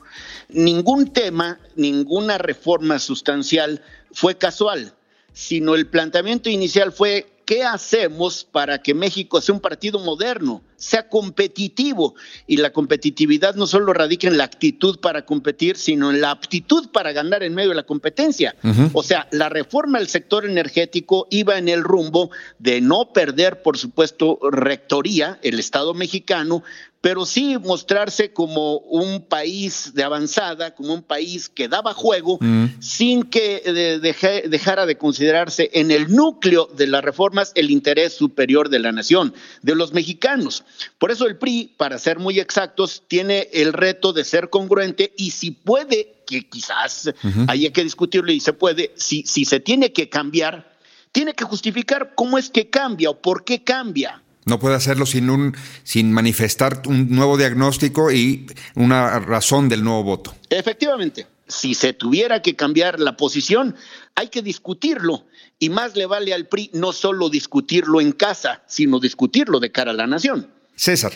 ningún 0.50 1.12
tema, 1.12 1.60
ninguna 1.76 2.38
reforma 2.38 3.00
sustancial 3.00 3.82
fue 4.12 4.38
casual, 4.38 4.94
sino 5.34 5.76
el 5.76 5.88
planteamiento 5.88 6.50
inicial 6.50 6.92
fue 6.92 7.40
¿Qué 7.50 7.64
hacemos 7.64 8.44
para 8.44 8.84
que 8.84 8.94
México 8.94 9.42
sea 9.42 9.56
un 9.56 9.60
partido 9.60 9.98
moderno, 9.98 10.62
sea 10.76 11.10
competitivo? 11.10 12.14
Y 12.46 12.58
la 12.58 12.72
competitividad 12.72 13.56
no 13.56 13.66
solo 13.66 13.92
radica 13.92 14.28
en 14.28 14.38
la 14.38 14.44
actitud 14.44 15.00
para 15.00 15.26
competir, 15.26 15.76
sino 15.76 16.12
en 16.12 16.22
la 16.22 16.30
aptitud 16.30 16.90
para 16.92 17.12
ganar 17.12 17.42
en 17.42 17.56
medio 17.56 17.70
de 17.70 17.76
la 17.76 17.88
competencia. 17.88 18.56
O 18.94 19.02
sea, 19.02 19.28
la 19.32 19.50
reforma 19.50 19.98
del 19.98 20.10
sector 20.10 20.46
energético 20.46 21.26
iba 21.32 21.58
en 21.58 21.70
el 21.70 21.84
rumbo 21.84 22.30
de 22.60 22.82
no 22.82 23.14
perder, 23.14 23.64
por 23.64 23.80
supuesto, 23.80 24.38
rectoría, 24.52 25.40
el 25.42 25.58
Estado 25.58 25.96
mexicano, 25.96 26.62
pero 27.02 27.26
sí 27.26 27.58
mostrarse 27.58 28.34
como 28.34 28.78
un 28.78 29.22
país 29.22 29.94
de 29.94 30.04
avanzada, 30.04 30.76
como 30.76 30.94
un 30.94 31.02
país 31.02 31.48
que 31.48 31.70
daba 31.70 31.94
juego, 31.94 32.38
mm. 32.42 32.82
sin 32.82 33.24
que 33.24 33.62
eh, 33.66 34.44
dejara 34.50 34.86
de 34.86 34.98
considerarse 34.98 35.70
en 35.74 35.92
el 35.92 36.14
núcleo 36.14 36.70
de 36.76 36.88
las 36.88 37.04
reformas 37.04 37.54
el 37.56 37.72
interés 37.72 38.14
superior 38.14 38.70
de 38.70 38.80
la 38.80 38.92
nación, 38.92 39.34
de 39.62 39.76
los 39.76 39.94
mexicanos. 39.94 40.66
Por 40.98 41.12
eso 41.12 41.26
el 41.26 41.38
PRI, 41.38 41.74
para 41.78 42.00
ser 42.00 42.20
muy 42.20 42.40
exactos, 42.40 43.04
tiene 43.08 43.50
el 43.54 43.72
reto 43.72 44.12
de 44.12 44.26
ser 44.26 44.50
congruente 44.50 45.14
y 45.18 45.32
si 45.32 45.52
puede, 45.52 46.16
que 46.28 46.48
quizás 46.48 47.12
haya 47.48 47.72
que 47.72 47.84
discutirlo 47.84 48.32
y 48.32 48.40
se 48.40 48.54
puede, 48.54 48.94
si, 48.96 49.24
si 49.24 49.46
se 49.46 49.60
tiene 49.60 49.94
que 49.94 50.10
cambiar, 50.10 50.78
tiene 51.12 51.34
que 51.34 51.44
justificar 51.46 52.14
cómo 52.14 52.38
es 52.38 52.50
que 52.50 52.70
cambia 52.70 53.10
o 53.10 53.20
por 53.20 53.44
qué 53.44 53.64
cambia. 53.64 54.22
No 54.50 54.60
puede 54.60 54.76
hacerlo 54.76 55.06
sin, 55.06 55.30
un, 55.30 55.56
sin 55.84 56.12
manifestar 56.12 56.82
un 56.88 57.10
nuevo 57.10 57.38
diagnóstico 57.38 58.12
y 58.12 58.48
una 58.76 59.20
razón 59.20 59.70
del 59.70 59.84
nuevo 59.84 60.04
voto. 60.04 60.36
Efectivamente, 60.50 61.28
si 61.48 61.76
se 61.76 61.94
tuviera 61.94 62.42
que 62.42 62.56
cambiar 62.56 63.00
la 63.00 63.16
posición, 63.16 63.76
hay 64.16 64.30
que 64.30 64.42
discutirlo. 64.42 65.26
Y 65.60 65.70
más 65.70 65.96
le 65.96 66.06
vale 66.06 66.34
al 66.34 66.48
PRI 66.48 66.72
no 66.74 66.94
solo 66.94 67.30
discutirlo 67.30 68.02
en 68.02 68.12
casa, 68.12 68.64
sino 68.68 69.00
discutirlo 69.00 69.60
de 69.60 69.72
cara 69.72 69.92
a 69.92 69.94
la 69.94 70.08
nación. 70.08 70.50
César, 70.76 71.14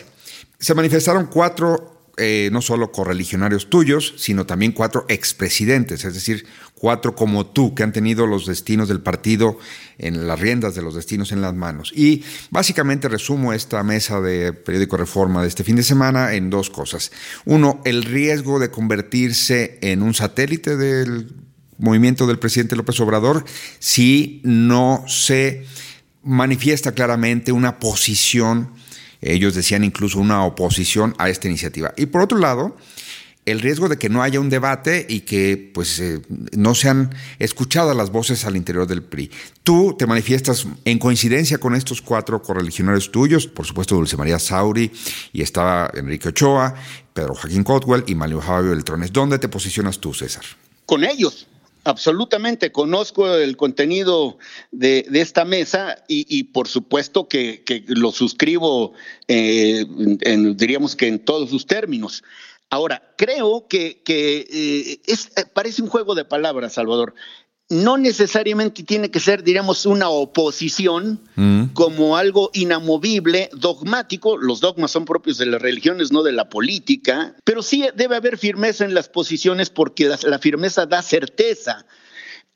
se 0.58 0.74
manifestaron 0.74 1.26
cuatro 1.26 1.93
eh, 2.16 2.48
no 2.52 2.62
solo 2.62 2.92
correligionarios 2.92 3.68
tuyos, 3.70 4.14
sino 4.16 4.46
también 4.46 4.72
cuatro 4.72 5.04
expresidentes, 5.08 6.04
es 6.04 6.14
decir, 6.14 6.46
cuatro 6.74 7.14
como 7.14 7.46
tú, 7.46 7.74
que 7.74 7.82
han 7.82 7.92
tenido 7.92 8.26
los 8.26 8.46
destinos 8.46 8.88
del 8.88 9.00
partido 9.00 9.58
en 9.98 10.26
las 10.26 10.38
riendas 10.38 10.74
de 10.74 10.82
los 10.82 10.94
destinos 10.94 11.32
en 11.32 11.40
las 11.40 11.54
manos. 11.54 11.92
Y 11.94 12.22
básicamente 12.50 13.08
resumo 13.08 13.52
esta 13.52 13.82
mesa 13.82 14.20
de 14.20 14.52
periódico 14.52 14.96
Reforma 14.96 15.42
de 15.42 15.48
este 15.48 15.64
fin 15.64 15.76
de 15.76 15.82
semana 15.82 16.34
en 16.34 16.50
dos 16.50 16.70
cosas. 16.70 17.10
Uno, 17.44 17.80
el 17.84 18.04
riesgo 18.04 18.58
de 18.58 18.70
convertirse 18.70 19.78
en 19.82 20.02
un 20.02 20.14
satélite 20.14 20.76
del 20.76 21.32
movimiento 21.78 22.26
del 22.26 22.38
presidente 22.38 22.76
López 22.76 23.00
Obrador 23.00 23.44
si 23.78 24.40
no 24.44 25.04
se 25.08 25.64
manifiesta 26.22 26.92
claramente 26.92 27.52
una 27.52 27.78
posición, 27.78 28.72
ellos 29.32 29.54
decían 29.54 29.84
incluso 29.84 30.18
una 30.18 30.44
oposición 30.44 31.14
a 31.18 31.28
esta 31.28 31.48
iniciativa. 31.48 31.92
Y 31.96 32.06
por 32.06 32.22
otro 32.22 32.38
lado, 32.38 32.76
el 33.46 33.60
riesgo 33.60 33.88
de 33.88 33.98
que 33.98 34.08
no 34.08 34.22
haya 34.22 34.40
un 34.40 34.48
debate 34.48 35.06
y 35.08 35.20
que 35.20 35.70
pues 35.74 35.98
eh, 36.00 36.22
no 36.56 36.74
sean 36.74 37.14
escuchadas 37.38 37.96
las 37.96 38.10
voces 38.10 38.44
al 38.44 38.56
interior 38.56 38.86
del 38.86 39.02
PRI. 39.02 39.30
Tú 39.62 39.96
te 39.98 40.06
manifiestas 40.06 40.66
en 40.84 40.98
coincidencia 40.98 41.58
con 41.58 41.74
estos 41.74 42.00
cuatro 42.00 42.42
correligionarios 42.42 43.10
tuyos, 43.10 43.46
por 43.46 43.66
supuesto 43.66 43.96
Dulce 43.96 44.16
María 44.16 44.38
Sauri 44.38 44.90
y 45.32 45.42
estaba 45.42 45.90
Enrique 45.94 46.28
Ochoa, 46.28 46.74
Pedro 47.12 47.34
Joaquín 47.34 47.64
Cotwell 47.64 48.04
y 48.06 48.14
Mario 48.14 48.40
Javier 48.40 48.74
Beltrones. 48.74 49.12
¿Dónde 49.12 49.38
te 49.38 49.48
posicionas 49.48 49.98
tú, 49.98 50.14
César? 50.14 50.44
Con 50.86 51.04
ellos. 51.04 51.46
Absolutamente, 51.84 52.72
conozco 52.72 53.34
el 53.34 53.58
contenido 53.58 54.38
de, 54.70 55.06
esta 55.12 55.44
mesa 55.44 56.02
y, 56.08 56.44
por 56.44 56.66
supuesto 56.66 57.28
que, 57.28 57.84
lo 57.88 58.10
suscribo, 58.10 58.94
eh, 59.28 59.84
diríamos 60.56 60.96
que 60.96 61.08
en 61.08 61.18
todos 61.18 61.50
sus 61.50 61.66
términos. 61.66 62.24
Ahora, 62.70 63.14
creo 63.16 63.68
que, 63.68 64.02
eh, 64.06 64.98
eh, 65.06 65.44
parece 65.52 65.82
un 65.82 65.88
juego 65.88 66.14
de 66.14 66.24
palabras, 66.24 66.72
Salvador. 66.72 67.14
No 67.70 67.96
necesariamente 67.96 68.82
tiene 68.82 69.10
que 69.10 69.20
ser, 69.20 69.42
diríamos, 69.42 69.86
una 69.86 70.10
oposición 70.10 71.20
mm. 71.34 71.66
como 71.72 72.16
algo 72.16 72.50
inamovible, 72.52 73.48
dogmático. 73.54 74.36
Los 74.36 74.60
dogmas 74.60 74.90
son 74.90 75.06
propios 75.06 75.38
de 75.38 75.46
las 75.46 75.62
religiones, 75.62 76.12
no 76.12 76.22
de 76.22 76.32
la 76.32 76.48
política. 76.50 77.34
Pero 77.44 77.62
sí 77.62 77.86
debe 77.96 78.16
haber 78.16 78.36
firmeza 78.36 78.84
en 78.84 78.94
las 78.94 79.08
posiciones 79.08 79.70
porque 79.70 80.10
la 80.24 80.38
firmeza 80.38 80.86
da 80.86 81.00
certeza 81.00 81.86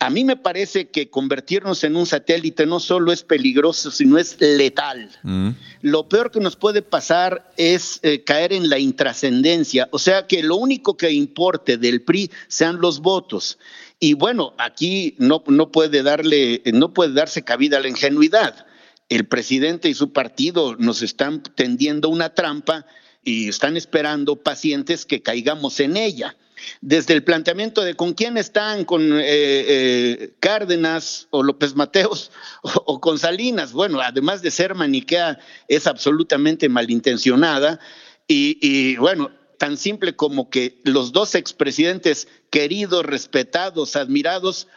a 0.01 0.11
mí 0.11 0.25
me 0.25 0.37
parece 0.37 0.91
que 0.91 1.11
convertirnos 1.11 1.83
en 1.83 1.97
un 1.97 2.07
satélite 2.07 2.67
no 2.67 2.79
solo 2.79 3.11
es 3.11 3.25
peligroso, 3.25 3.91
sino 3.91 4.17
es 4.19 4.37
letal. 4.41 5.11
Mm. 5.25 5.51
Lo 5.83 6.09
peor 6.09 6.31
que 6.31 6.39
nos 6.39 6.55
puede 6.55 6.83
pasar 6.83 7.53
es 7.57 7.99
eh, 8.03 8.23
caer 8.23 8.53
en 8.53 8.69
la 8.69 8.79
intrascendencia, 8.79 9.89
o 9.91 9.99
sea, 9.99 10.27
que 10.27 10.43
lo 10.43 10.57
único 10.57 10.97
que 10.97 11.11
importe 11.11 11.79
del 11.79 12.03
PRI 12.03 12.31
sean 12.47 12.81
los 12.81 13.01
votos. 13.01 13.59
Y 14.01 14.15
bueno, 14.15 14.55
aquí 14.59 15.15
no, 15.19 15.43
no, 15.47 15.71
puede 15.73 16.03
darle, 16.03 16.63
no 16.73 16.95
puede 16.95 17.13
darse 17.15 17.43
cabida 17.43 17.79
a 17.79 17.81
la 17.81 17.89
ingenuidad. 17.89 18.67
El 19.09 19.27
presidente 19.27 19.89
y 19.89 19.95
su 19.95 20.13
partido 20.13 20.77
nos 20.77 21.03
están 21.03 21.43
tendiendo 21.43 22.09
una 22.09 22.35
trampa 22.35 22.87
y 23.25 23.49
están 23.49 23.77
esperando 23.77 24.37
pacientes 24.37 25.05
que 25.05 25.23
caigamos 25.23 25.81
en 25.81 25.97
ella 25.97 26.37
desde 26.81 27.15
el 27.15 27.25
planteamiento 27.25 27.83
de 27.83 27.95
con 27.95 28.15
quién 28.15 28.37
están, 28.37 28.85
con 28.85 29.03
eh, 29.13 29.25
eh, 29.25 30.35
Cárdenas 30.41 31.29
o 31.31 31.43
López 31.43 31.75
Mateos 31.75 32.31
o, 32.63 33.01
con 33.01 33.19
Salinas. 33.19 33.73
Bueno, 33.73 34.01
además 34.01 34.43
de 34.43 34.51
ser 34.51 34.75
maniquea, 34.75 35.39
es 35.69 35.87
absolutamente 35.87 36.69
malintencionada. 36.69 37.81
Y, 38.31 38.95
bueno, 38.97 39.31
tan 39.59 39.77
simple 39.77 40.17
como 40.17 40.49
que 40.49 40.81
los 40.85 41.13
dos 41.13 41.35
expresidentes 41.35 42.29
queridos, 42.51 43.05
respetados, 43.05 43.97
admirados, 43.97 44.69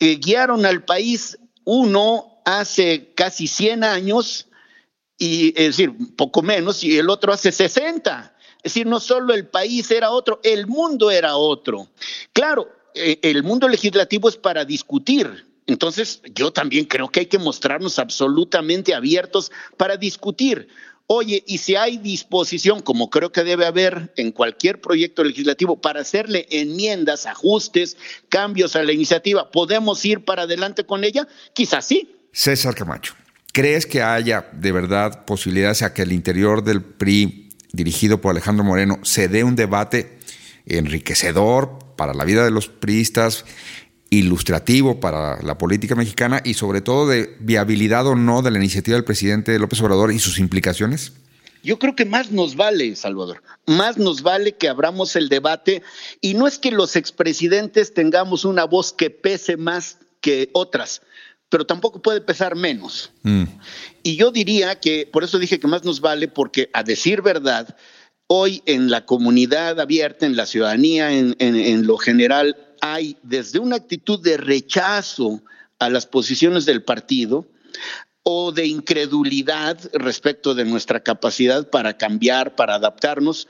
eh, 0.00 0.16
guiaron 0.16 0.66
al 0.66 0.84
país 0.84 1.38
uno 1.64 2.40
hace 2.44 3.12
casi 3.14 3.46
100 3.48 3.84
años, 3.84 4.48
y 5.18 5.48
es 5.48 5.76
decir, 5.76 5.92
poco 6.16 6.42
menos, 6.42 6.84
y 6.84 6.98
el 6.98 7.08
otro 7.08 7.32
hace 7.32 7.50
60. 7.50 8.36
Es 8.58 8.74
decir, 8.74 8.86
no 8.86 9.00
solo 9.00 9.32
el 9.32 9.46
país 9.46 9.90
era 9.90 10.10
otro, 10.10 10.40
el 10.42 10.66
mundo 10.66 11.10
era 11.10 11.36
otro. 11.36 11.88
Claro, 12.32 12.68
eh, 12.94 13.18
el 13.22 13.42
mundo 13.42 13.68
legislativo 13.68 14.28
es 14.28 14.36
para 14.36 14.64
discutir. 14.64 15.46
Entonces, 15.66 16.22
yo 16.34 16.52
también 16.52 16.84
creo 16.84 17.08
que 17.08 17.20
hay 17.20 17.26
que 17.26 17.38
mostrarnos 17.38 17.98
absolutamente 17.98 18.94
abiertos 18.94 19.50
para 19.76 19.96
discutir. 19.96 20.68
Oye, 21.08 21.44
y 21.46 21.58
si 21.58 21.76
hay 21.76 21.98
disposición, 21.98 22.82
como 22.82 23.10
creo 23.10 23.30
que 23.30 23.44
debe 23.44 23.64
haber 23.66 24.12
en 24.16 24.32
cualquier 24.32 24.80
proyecto 24.80 25.22
legislativo, 25.22 25.80
para 25.80 26.00
hacerle 26.00 26.46
enmiendas, 26.50 27.26
ajustes, 27.26 27.96
cambios 28.28 28.74
a 28.74 28.82
la 28.82 28.92
iniciativa, 28.92 29.50
¿podemos 29.50 30.04
ir 30.04 30.24
para 30.24 30.42
adelante 30.42 30.84
con 30.84 31.04
ella? 31.04 31.28
Quizás 31.52 31.86
sí. 31.86 32.12
César 32.32 32.74
Camacho, 32.74 33.14
¿crees 33.52 33.86
que 33.86 34.02
haya 34.02 34.48
de 34.52 34.72
verdad 34.72 35.24
posibilidades 35.24 35.82
a 35.82 35.94
que 35.94 36.02
el 36.02 36.12
interior 36.12 36.64
del 36.64 36.82
PRI 36.82 37.46
dirigido 37.76 38.20
por 38.20 38.30
Alejandro 38.30 38.64
Moreno, 38.64 38.98
se 39.02 39.28
dé 39.28 39.44
un 39.44 39.54
debate 39.54 40.18
enriquecedor 40.64 41.78
para 41.96 42.14
la 42.14 42.24
vida 42.24 42.44
de 42.44 42.50
los 42.50 42.68
priistas, 42.68 43.44
ilustrativo 44.10 45.00
para 45.00 45.42
la 45.42 45.58
política 45.58 45.94
mexicana 45.94 46.40
y 46.44 46.54
sobre 46.54 46.80
todo 46.80 47.08
de 47.08 47.36
viabilidad 47.40 48.06
o 48.06 48.14
no 48.14 48.42
de 48.42 48.50
la 48.50 48.58
iniciativa 48.58 48.96
del 48.96 49.04
presidente 49.04 49.58
López 49.58 49.80
Obrador 49.80 50.12
y 50.12 50.18
sus 50.18 50.38
implicaciones? 50.38 51.12
Yo 51.62 51.80
creo 51.80 51.96
que 51.96 52.04
más 52.04 52.30
nos 52.30 52.54
vale, 52.54 52.94
Salvador, 52.94 53.42
más 53.66 53.98
nos 53.98 54.22
vale 54.22 54.52
que 54.52 54.68
abramos 54.68 55.16
el 55.16 55.28
debate 55.28 55.82
y 56.20 56.34
no 56.34 56.46
es 56.46 56.58
que 56.58 56.70
los 56.70 56.94
expresidentes 56.94 57.92
tengamos 57.92 58.44
una 58.44 58.64
voz 58.64 58.92
que 58.92 59.10
pese 59.10 59.56
más 59.56 59.98
que 60.20 60.50
otras, 60.52 61.02
pero 61.48 61.66
tampoco 61.66 62.00
puede 62.00 62.20
pesar 62.20 62.54
menos. 62.54 63.10
Mm. 63.22 63.44
Y 64.04 64.16
yo 64.16 64.30
diría 64.30 64.78
que, 64.78 65.08
por 65.12 65.24
eso 65.24 65.40
dije 65.40 65.58
que 65.58 65.66
más 65.66 65.82
nos 65.82 66.00
vale, 66.00 66.28
porque 66.28 66.70
a 66.72 66.84
decir 66.84 67.22
verdad, 67.22 67.76
hoy 68.28 68.62
en 68.66 68.88
la 68.88 69.04
comunidad 69.04 69.80
abierta, 69.80 70.24
en 70.26 70.36
la 70.36 70.46
ciudadanía, 70.46 71.12
en, 71.12 71.34
en 71.40 71.86
lo 71.86 71.96
general, 71.96 72.56
hay 72.92 73.16
desde 73.22 73.58
una 73.58 73.76
actitud 73.76 74.20
de 74.20 74.36
rechazo 74.36 75.42
a 75.78 75.90
las 75.90 76.06
posiciones 76.06 76.64
del 76.64 76.82
partido, 76.82 77.46
o 78.28 78.50
de 78.50 78.66
incredulidad 78.66 79.78
respecto 79.92 80.54
de 80.56 80.64
nuestra 80.64 80.98
capacidad 80.98 81.70
para 81.70 81.96
cambiar, 81.96 82.56
para 82.56 82.74
adaptarnos, 82.74 83.46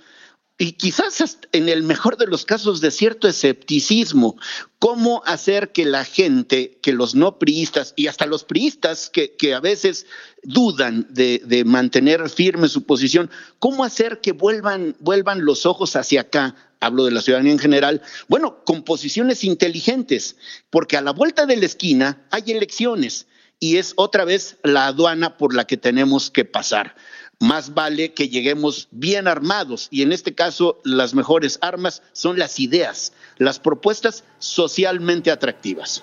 y 0.58 0.72
quizás 0.72 1.38
en 1.52 1.68
el 1.68 1.82
mejor 1.82 2.16
de 2.16 2.26
los 2.26 2.46
casos 2.46 2.80
de 2.80 2.90
cierto 2.90 3.28
escepticismo, 3.28 4.38
cómo 4.78 5.22
hacer 5.26 5.70
que 5.70 5.84
la 5.84 6.04
gente, 6.04 6.78
que 6.82 6.94
los 6.94 7.14
no 7.14 7.38
priistas 7.38 7.92
y 7.94 8.06
hasta 8.06 8.24
los 8.24 8.44
priistas 8.44 9.10
que, 9.10 9.54
a 9.54 9.60
veces 9.60 10.06
dudan 10.42 11.06
de, 11.10 11.42
de, 11.44 11.64
mantener 11.64 12.30
firme 12.30 12.68
su 12.68 12.84
posición, 12.84 13.30
cómo 13.58 13.84
hacer 13.84 14.20
que 14.22 14.32
vuelvan, 14.32 14.96
vuelvan 14.98 15.44
los 15.44 15.66
ojos 15.66 15.94
hacia 15.94 16.22
acá, 16.22 16.54
hablo 16.80 17.04
de 17.04 17.10
la 17.10 17.20
ciudadanía 17.20 17.52
en 17.52 17.58
general, 17.58 18.00
bueno, 18.28 18.64
con 18.64 18.82
posiciones 18.82 19.44
inteligentes, 19.44 20.36
porque 20.70 20.96
a 20.96 21.02
la 21.02 21.12
vuelta 21.12 21.44
de 21.44 21.56
la 21.56 21.66
esquina 21.66 22.26
hay 22.30 22.44
elecciones 22.52 23.26
y 23.58 23.76
es 23.76 23.92
otra 23.96 24.24
vez 24.24 24.56
la 24.62 24.86
aduana 24.86 25.36
por 25.36 25.54
la 25.54 25.66
que 25.66 25.76
tenemos 25.76 26.30
que 26.30 26.46
pasar 26.46 26.94
más 27.40 27.74
vale 27.74 28.14
que 28.14 28.28
lleguemos 28.28 28.88
bien 28.90 29.28
armados 29.28 29.88
y 29.90 30.02
en 30.02 30.12
este 30.12 30.34
caso 30.34 30.78
las 30.84 31.14
mejores 31.14 31.58
armas 31.60 32.02
son 32.12 32.38
las 32.38 32.58
ideas, 32.58 33.12
las 33.36 33.58
propuestas 33.58 34.24
socialmente 34.38 35.30
atractivas. 35.30 36.02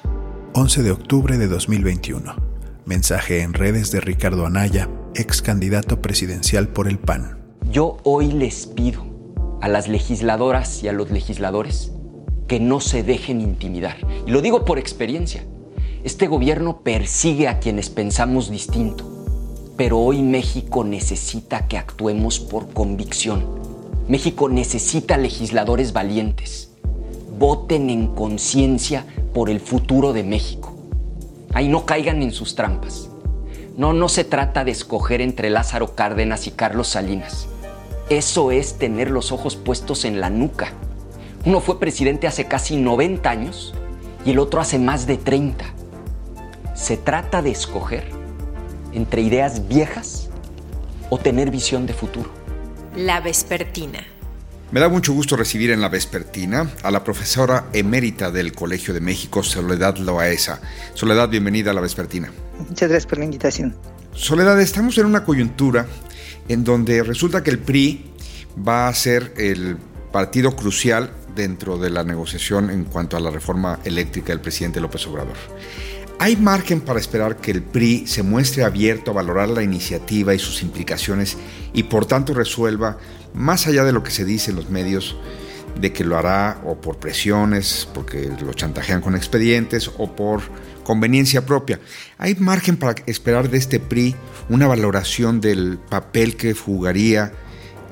11 0.53 0.83
de 0.83 0.91
octubre 0.91 1.37
de 1.37 1.47
2021. 1.47 2.35
Mensaje 2.85 3.41
en 3.41 3.53
redes 3.53 3.91
de 3.91 4.01
Ricardo 4.01 4.45
Anaya, 4.45 4.89
ex 5.15 5.41
candidato 5.41 6.01
presidencial 6.01 6.67
por 6.67 6.87
el 6.87 6.99
PAN. 6.99 7.39
Yo 7.71 7.97
hoy 8.03 8.31
les 8.31 8.67
pido 8.67 9.05
a 9.61 9.67
las 9.67 9.87
legisladoras 9.87 10.83
y 10.83 10.89
a 10.89 10.93
los 10.93 11.09
legisladores 11.09 11.91
que 12.47 12.59
no 12.59 12.81
se 12.81 13.01
dejen 13.01 13.41
intimidar. 13.41 13.97
Y 14.27 14.31
lo 14.31 14.41
digo 14.41 14.65
por 14.65 14.77
experiencia. 14.77 15.45
Este 16.03 16.27
gobierno 16.27 16.81
persigue 16.83 17.47
a 17.47 17.59
quienes 17.59 17.89
pensamos 17.89 18.51
distinto 18.51 19.12
pero 19.75 19.99
hoy 19.99 20.21
México 20.21 20.83
necesita 20.83 21.67
que 21.67 21.77
actuemos 21.77 22.39
por 22.39 22.71
convicción. 22.73 23.45
México 24.07 24.49
necesita 24.49 25.17
legisladores 25.17 25.93
valientes. 25.93 26.71
Voten 27.39 27.89
en 27.89 28.07
conciencia 28.07 29.05
por 29.33 29.49
el 29.49 29.59
futuro 29.59 30.13
de 30.13 30.23
México. 30.23 30.75
Ahí 31.53 31.67
no 31.67 31.85
caigan 31.85 32.21
en 32.21 32.31
sus 32.31 32.55
trampas. 32.55 33.09
No, 33.75 33.93
no 33.93 34.09
se 34.09 34.23
trata 34.23 34.63
de 34.63 34.71
escoger 34.71 35.21
entre 35.21 35.49
Lázaro 35.49 35.95
Cárdenas 35.95 36.45
y 36.45 36.51
Carlos 36.51 36.89
Salinas. 36.89 37.47
Eso 38.09 38.51
es 38.51 38.77
tener 38.77 39.09
los 39.09 39.31
ojos 39.31 39.55
puestos 39.55 40.05
en 40.05 40.21
la 40.21 40.29
nuca. 40.29 40.73
Uno 41.45 41.59
fue 41.59 41.79
presidente 41.79 42.27
hace 42.27 42.45
casi 42.45 42.75
90 42.77 43.29
años 43.29 43.73
y 44.23 44.31
el 44.31 44.39
otro 44.39 44.61
hace 44.61 44.77
más 44.77 45.07
de 45.07 45.17
30. 45.17 45.65
Se 46.75 46.97
trata 46.97 47.41
de 47.41 47.51
escoger 47.51 48.22
entre 48.93 49.21
ideas 49.21 49.67
viejas 49.67 50.29
o 51.09 51.17
tener 51.17 51.51
visión 51.51 51.85
de 51.85 51.93
futuro. 51.93 52.31
La 52.95 53.21
Vespertina. 53.21 53.99
Me 54.71 54.79
da 54.79 54.89
mucho 54.89 55.13
gusto 55.13 55.35
recibir 55.35 55.69
en 55.69 55.81
la 55.81 55.89
Vespertina 55.89 56.67
a 56.81 56.89
la 56.89 57.03
profesora 57.03 57.65
emérita 57.73 58.31
del 58.31 58.53
Colegio 58.53 58.93
de 58.93 59.01
México, 59.01 59.43
Soledad 59.43 59.97
Loaesa. 59.97 60.61
Soledad, 60.95 61.29
bienvenida 61.29 61.71
a 61.71 61.73
la 61.75 61.81
Vespertina. 61.81 62.31
Muchas 62.57 62.89
gracias 62.89 63.05
por 63.05 63.19
la 63.19 63.25
invitación. 63.25 63.75
Soledad, 64.13 64.59
estamos 64.59 64.97
en 64.97 65.05
una 65.05 65.23
coyuntura 65.23 65.85
en 66.47 66.63
donde 66.63 67.03
resulta 67.03 67.43
que 67.43 67.51
el 67.51 67.59
PRI 67.59 68.13
va 68.67 68.87
a 68.87 68.93
ser 68.93 69.33
el 69.37 69.77
partido 70.11 70.55
crucial 70.55 71.11
dentro 71.35 71.77
de 71.77 71.89
la 71.89 72.03
negociación 72.03 72.69
en 72.69 72.85
cuanto 72.85 73.17
a 73.17 73.19
la 73.19 73.31
reforma 73.31 73.79
eléctrica 73.83 74.27
del 74.27 74.41
presidente 74.41 74.79
López 74.79 75.05
Obrador. 75.07 75.37
¿Hay 76.19 76.37
margen 76.37 76.79
para 76.79 76.99
esperar 76.99 77.37
que 77.37 77.51
el 77.51 77.61
PRI 77.61 78.07
se 78.07 78.23
muestre 78.23 78.63
abierto 78.63 79.11
a 79.11 79.15
valorar 79.15 79.49
la 79.49 79.63
iniciativa 79.63 80.33
y 80.33 80.39
sus 80.39 80.61
implicaciones 80.61 81.37
y 81.73 81.83
por 81.83 82.05
tanto 82.05 82.33
resuelva, 82.33 82.97
más 83.33 83.67
allá 83.67 83.83
de 83.83 83.91
lo 83.91 84.03
que 84.03 84.11
se 84.11 84.23
dice 84.23 84.51
en 84.51 84.57
los 84.57 84.69
medios, 84.69 85.17
de 85.79 85.91
que 85.91 86.03
lo 86.03 86.17
hará 86.17 86.61
o 86.65 86.79
por 86.79 86.97
presiones, 86.97 87.87
porque 87.93 88.31
lo 88.41 88.53
chantajean 88.53 89.01
con 89.01 89.15
expedientes 89.15 89.89
o 89.97 90.15
por 90.15 90.41
conveniencia 90.83 91.45
propia. 91.45 91.79
¿Hay 92.17 92.35
margen 92.35 92.77
para 92.77 92.95
esperar 93.05 93.49
de 93.49 93.57
este 93.57 93.79
PRI 93.79 94.15
una 94.49 94.67
valoración 94.67 95.41
del 95.41 95.77
papel 95.77 96.37
que 96.37 96.53
jugaría, 96.53 97.33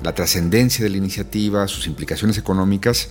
la 0.03 0.15
trascendencia 0.15 0.83
de 0.83 0.89
la 0.89 0.97
iniciativa, 0.97 1.67
sus 1.67 1.87
implicaciones 1.87 2.37
económicas 2.37 3.09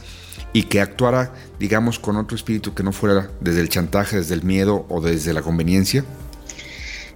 y 0.52 0.64
que 0.64 0.80
actuara, 0.80 1.32
digamos, 1.58 1.98
con 1.98 2.16
otro 2.16 2.36
espíritu 2.36 2.74
que 2.74 2.82
no 2.82 2.92
fuera 2.92 3.30
desde 3.40 3.60
el 3.60 3.68
chantaje, 3.68 4.16
desde 4.16 4.34
el 4.34 4.42
miedo 4.42 4.86
o 4.88 5.00
desde 5.00 5.32
la 5.32 5.42
conveniencia? 5.42 6.04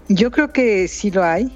Yo 0.08 0.30
creo 0.30 0.52
que 0.52 0.88
sí 0.88 1.10
lo 1.10 1.24
hay 1.24 1.50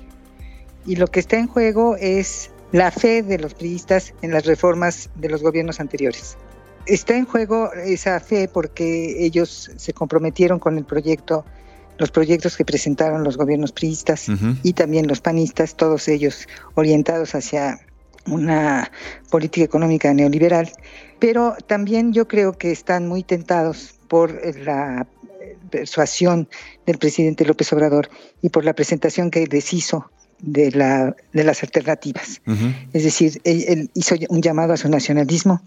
y 0.86 0.96
lo 0.96 1.06
que 1.08 1.20
está 1.20 1.38
en 1.38 1.46
juego 1.46 1.96
es 1.96 2.50
la 2.72 2.90
fe 2.90 3.22
de 3.22 3.38
los 3.38 3.54
priistas 3.54 4.14
en 4.22 4.32
las 4.32 4.46
reformas 4.46 5.10
de 5.14 5.28
los 5.28 5.42
gobiernos 5.42 5.80
anteriores. 5.80 6.36
Está 6.86 7.16
en 7.16 7.26
juego 7.26 7.72
esa 7.74 8.18
fe 8.20 8.48
porque 8.48 9.24
ellos 9.24 9.70
se 9.76 9.92
comprometieron 9.92 10.58
con 10.58 10.78
el 10.78 10.84
proyecto, 10.84 11.44
los 11.98 12.10
proyectos 12.10 12.56
que 12.56 12.64
presentaron 12.64 13.24
los 13.24 13.36
gobiernos 13.36 13.72
priistas 13.72 14.26
y 14.62 14.72
también 14.72 15.06
los 15.06 15.20
panistas, 15.20 15.74
todos 15.74 16.08
ellos 16.08 16.46
orientados 16.74 17.34
hacia 17.34 17.80
una 18.30 18.90
política 19.30 19.64
económica 19.64 20.12
neoliberal, 20.14 20.70
pero 21.18 21.56
también 21.66 22.12
yo 22.12 22.28
creo 22.28 22.52
que 22.52 22.70
están 22.70 23.08
muy 23.08 23.22
tentados 23.22 23.98
por 24.08 24.40
la 24.64 25.06
persuasión 25.70 26.48
del 26.86 26.98
presidente 26.98 27.44
López 27.44 27.72
Obrador 27.72 28.08
y 28.42 28.48
por 28.48 28.64
la 28.64 28.74
presentación 28.74 29.30
que 29.30 29.46
les 29.46 29.72
hizo 29.72 30.10
de, 30.40 30.70
la, 30.70 31.14
de 31.32 31.44
las 31.44 31.62
alternativas. 31.62 32.40
Es 32.92 33.04
decir, 33.04 33.40
él, 33.44 33.90
hizo 33.94 34.14
un 34.28 34.40
llamado 34.40 34.72
a 34.72 34.76
su 34.76 34.88
nacionalismo 34.88 35.62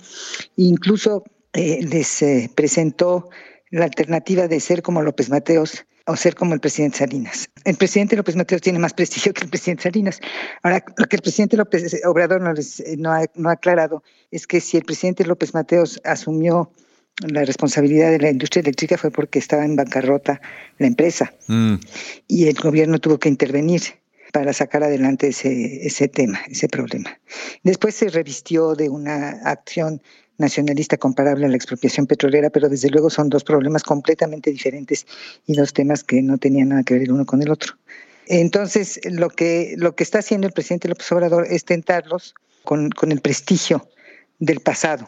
e 0.58 0.64
incluso 0.64 1.24
eh, 1.54 1.80
les 1.84 2.22
eh, 2.22 2.50
presentó 2.56 3.30
la 3.70 3.86
alternativa 3.86 4.48
de 4.48 4.60
ser 4.60 4.82
como 4.82 5.02
López 5.02 5.30
Mateos 5.30 5.86
o 6.08 6.16
ser 6.16 6.36
como 6.36 6.54
el 6.54 6.60
presidente 6.60 7.00
Salinas. 7.00 7.50
El 7.64 7.76
presidente 7.76 8.16
López 8.16 8.36
Mateos 8.36 8.62
tiene 8.62 8.80
más 8.80 8.94
prestigio 8.94 9.34
que 9.34 9.44
el 9.44 9.50
presidente 9.50 9.84
Salinas. 9.84 10.20
Ahora, 10.64 10.84
lo 10.98 11.06
que 11.08 11.16
el 11.18 11.22
presidente 11.22 11.58
López 11.58 12.02
Obrador 12.06 12.42
no, 12.42 12.54
les, 12.54 12.84
no, 12.98 13.12
ha, 13.12 13.26
no 13.36 13.50
ha 13.50 13.54
aclarado 13.54 14.04
es 14.32 14.48
que 14.48 14.60
si 14.62 14.78
el 14.78 14.84
presidente 14.84 15.26
López 15.26 15.54
Mateos 15.54 16.02
asumió 16.04 16.72
la 17.28 17.46
responsabilidad 17.46 18.10
de 18.12 18.20
la 18.20 18.30
industria 18.30 18.62
eléctrica 18.62 18.98
fue 18.98 19.12
porque 19.12 19.40
estaba 19.40 19.66
en 19.66 19.76
bancarrota 19.76 20.42
la 20.78 20.88
empresa 20.88 21.34
mm. 21.48 21.76
y 22.28 22.48
el 22.48 22.56
gobierno 22.56 23.00
tuvo 23.00 23.20
que 23.20 23.30
intervenir 23.30 23.82
para 24.32 24.54
sacar 24.54 24.84
adelante 24.84 25.28
ese, 25.28 25.86
ese 25.86 26.08
tema, 26.08 26.40
ese 26.50 26.70
problema. 26.70 27.20
Después 27.64 27.96
se 27.96 28.10
revistió 28.10 28.76
de 28.76 28.90
una 28.90 29.30
acción 29.44 30.02
nacionalista 30.42 30.98
comparable 30.98 31.46
a 31.46 31.50
la 31.50 31.56
expropiación 31.56 32.06
petrolera, 32.08 32.50
pero 32.50 32.68
desde 32.68 32.90
luego 32.90 33.10
son 33.10 33.30
dos 33.30 33.44
problemas 33.44 33.84
completamente 33.84 34.52
diferentes 34.52 35.08
y 35.48 35.54
dos 35.54 35.72
temas 35.72 36.04
que 36.04 36.22
no 36.22 36.38
tenían 36.38 36.70
nada 36.70 36.84
que 36.84 36.96
ver 36.96 37.04
el 37.04 37.12
uno 37.14 37.26
con 37.26 37.42
el 37.42 37.50
otro. 37.50 37.76
Entonces, 38.28 39.00
lo 39.06 39.30
que, 39.30 39.76
lo 39.78 39.96
que 39.96 40.04
está 40.04 40.20
haciendo 40.20 40.48
el 40.48 40.54
presidente 40.54 40.88
López 40.88 41.12
Obrador 41.12 41.48
es 41.50 41.66
tentarlos 41.66 42.36
con, 42.64 42.90
con 42.90 43.12
el 43.12 43.22
prestigio 43.22 43.88
del 44.40 44.60
pasado. 44.60 45.08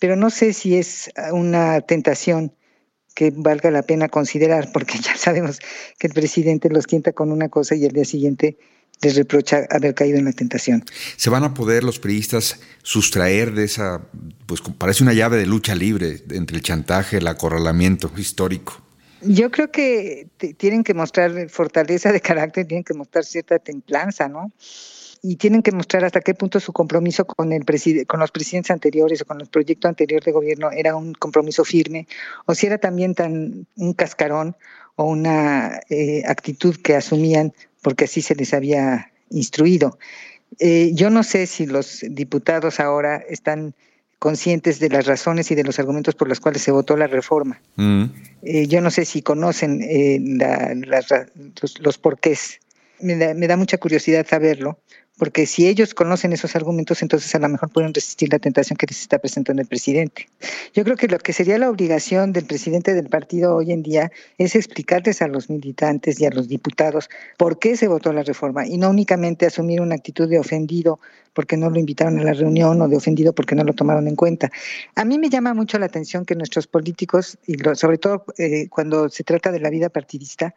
Pero 0.00 0.16
no 0.16 0.30
sé 0.30 0.52
si 0.52 0.76
es 0.76 1.10
una 1.32 1.80
tentación 1.80 2.52
que 3.14 3.32
valga 3.34 3.70
la 3.70 3.82
pena 3.82 4.08
considerar, 4.08 4.70
porque 4.72 4.98
ya 5.02 5.16
sabemos 5.16 5.60
que 5.98 6.08
el 6.08 6.12
presidente 6.12 6.68
los 6.68 6.86
tienta 6.86 7.12
con 7.12 7.32
una 7.32 7.48
cosa 7.48 7.74
y 7.74 7.84
al 7.84 7.92
día 7.92 8.04
siguiente 8.04 8.58
les 9.02 9.16
reprocha 9.16 9.66
haber 9.70 9.94
caído 9.94 10.18
en 10.18 10.24
la 10.24 10.32
tentación. 10.32 10.84
¿Se 11.16 11.30
van 11.30 11.44
a 11.44 11.54
poder 11.54 11.84
los 11.84 11.98
periodistas 11.98 12.60
sustraer 12.82 13.52
de 13.54 13.64
esa, 13.64 14.02
pues 14.46 14.60
parece 14.78 15.02
una 15.02 15.12
llave 15.12 15.36
de 15.36 15.46
lucha 15.46 15.74
libre 15.74 16.22
entre 16.30 16.56
el 16.56 16.62
chantaje, 16.62 17.18
el 17.18 17.26
acorralamiento 17.26 18.10
histórico? 18.16 18.80
Yo 19.22 19.50
creo 19.50 19.70
que 19.70 20.28
tienen 20.58 20.84
que 20.84 20.92
mostrar 20.92 21.48
fortaleza 21.48 22.12
de 22.12 22.20
carácter, 22.20 22.66
tienen 22.66 22.84
que 22.84 22.94
mostrar 22.94 23.24
cierta 23.24 23.58
templanza, 23.58 24.28
¿no? 24.28 24.52
y 25.26 25.36
tienen 25.36 25.62
que 25.62 25.72
mostrar 25.72 26.04
hasta 26.04 26.20
qué 26.20 26.34
punto 26.34 26.60
su 26.60 26.74
compromiso 26.74 27.24
con 27.24 27.50
el 27.54 27.64
con 28.06 28.20
los 28.20 28.30
presidentes 28.30 28.70
anteriores 28.70 29.22
o 29.22 29.24
con 29.24 29.40
el 29.40 29.46
proyecto 29.46 29.88
anterior 29.88 30.22
de 30.22 30.32
gobierno 30.32 30.70
era 30.70 30.96
un 30.96 31.14
compromiso 31.14 31.64
firme 31.64 32.06
o 32.44 32.54
si 32.54 32.66
era 32.66 32.76
también 32.76 33.14
tan 33.14 33.66
un 33.76 33.94
cascarón 33.94 34.54
o 34.96 35.04
una 35.04 35.80
eh, 35.88 36.22
actitud 36.26 36.76
que 36.76 36.94
asumían 36.94 37.54
porque 37.84 38.06
así 38.06 38.22
se 38.22 38.34
les 38.34 38.52
había 38.54 39.12
instruido. 39.30 39.98
Eh, 40.58 40.90
yo 40.94 41.10
no 41.10 41.22
sé 41.22 41.46
si 41.46 41.66
los 41.66 42.00
diputados 42.08 42.80
ahora 42.80 43.22
están 43.28 43.74
conscientes 44.18 44.80
de 44.80 44.88
las 44.88 45.04
razones 45.04 45.50
y 45.50 45.54
de 45.54 45.64
los 45.64 45.78
argumentos 45.78 46.14
por 46.14 46.28
los 46.28 46.40
cuales 46.40 46.62
se 46.62 46.70
votó 46.70 46.96
la 46.96 47.06
reforma. 47.06 47.60
Mm. 47.76 48.04
Eh, 48.42 48.66
yo 48.66 48.80
no 48.80 48.90
sé 48.90 49.04
si 49.04 49.20
conocen 49.20 49.80
los, 50.86 51.06
los 51.80 51.98
porqués. 51.98 52.58
Me 53.00 53.16
da, 53.16 53.34
me 53.34 53.46
da 53.46 53.58
mucha 53.58 53.76
curiosidad 53.76 54.26
saberlo, 54.26 54.78
porque 55.18 55.46
si 55.46 55.68
ellos 55.68 55.94
conocen 55.94 56.32
esos 56.32 56.56
argumentos, 56.56 57.02
entonces 57.02 57.32
a 57.34 57.38
lo 57.38 57.48
mejor 57.48 57.70
pueden 57.70 57.94
resistir 57.94 58.32
la 58.32 58.38
tentación 58.38 58.76
que 58.76 58.86
les 58.86 59.00
está 59.00 59.18
presentando 59.18 59.62
el 59.62 59.68
presidente. 59.68 60.28
Yo 60.74 60.82
creo 60.84 60.96
que 60.96 61.06
lo 61.06 61.18
que 61.18 61.32
sería 61.32 61.56
la 61.58 61.70
obligación 61.70 62.32
del 62.32 62.46
presidente 62.46 62.94
del 62.94 63.08
partido 63.08 63.54
hoy 63.54 63.72
en 63.72 63.82
día 63.82 64.10
es 64.38 64.56
explicarles 64.56 65.22
a 65.22 65.28
los 65.28 65.48
militantes 65.50 66.20
y 66.20 66.26
a 66.26 66.30
los 66.30 66.48
diputados 66.48 67.08
por 67.38 67.58
qué 67.58 67.76
se 67.76 67.86
votó 67.86 68.12
la 68.12 68.22
reforma 68.22 68.66
y 68.66 68.76
no 68.76 68.90
únicamente 68.90 69.46
asumir 69.46 69.80
una 69.80 69.94
actitud 69.94 70.28
de 70.28 70.38
ofendido 70.38 70.98
porque 71.32 71.56
no 71.56 71.70
lo 71.70 71.78
invitaron 71.78 72.18
a 72.18 72.24
la 72.24 72.32
reunión 72.32 72.80
o 72.80 72.88
de 72.88 72.96
ofendido 72.96 73.32
porque 73.32 73.54
no 73.54 73.64
lo 73.64 73.72
tomaron 73.72 74.08
en 74.08 74.16
cuenta. 74.16 74.50
A 74.94 75.04
mí 75.04 75.18
me 75.18 75.28
llama 75.28 75.54
mucho 75.54 75.78
la 75.78 75.86
atención 75.86 76.24
que 76.24 76.34
nuestros 76.34 76.66
políticos, 76.66 77.38
y 77.46 77.56
sobre 77.74 77.98
todo 77.98 78.24
eh, 78.38 78.68
cuando 78.68 79.08
se 79.08 79.24
trata 79.24 79.52
de 79.52 79.60
la 79.60 79.70
vida 79.70 79.88
partidista, 79.88 80.54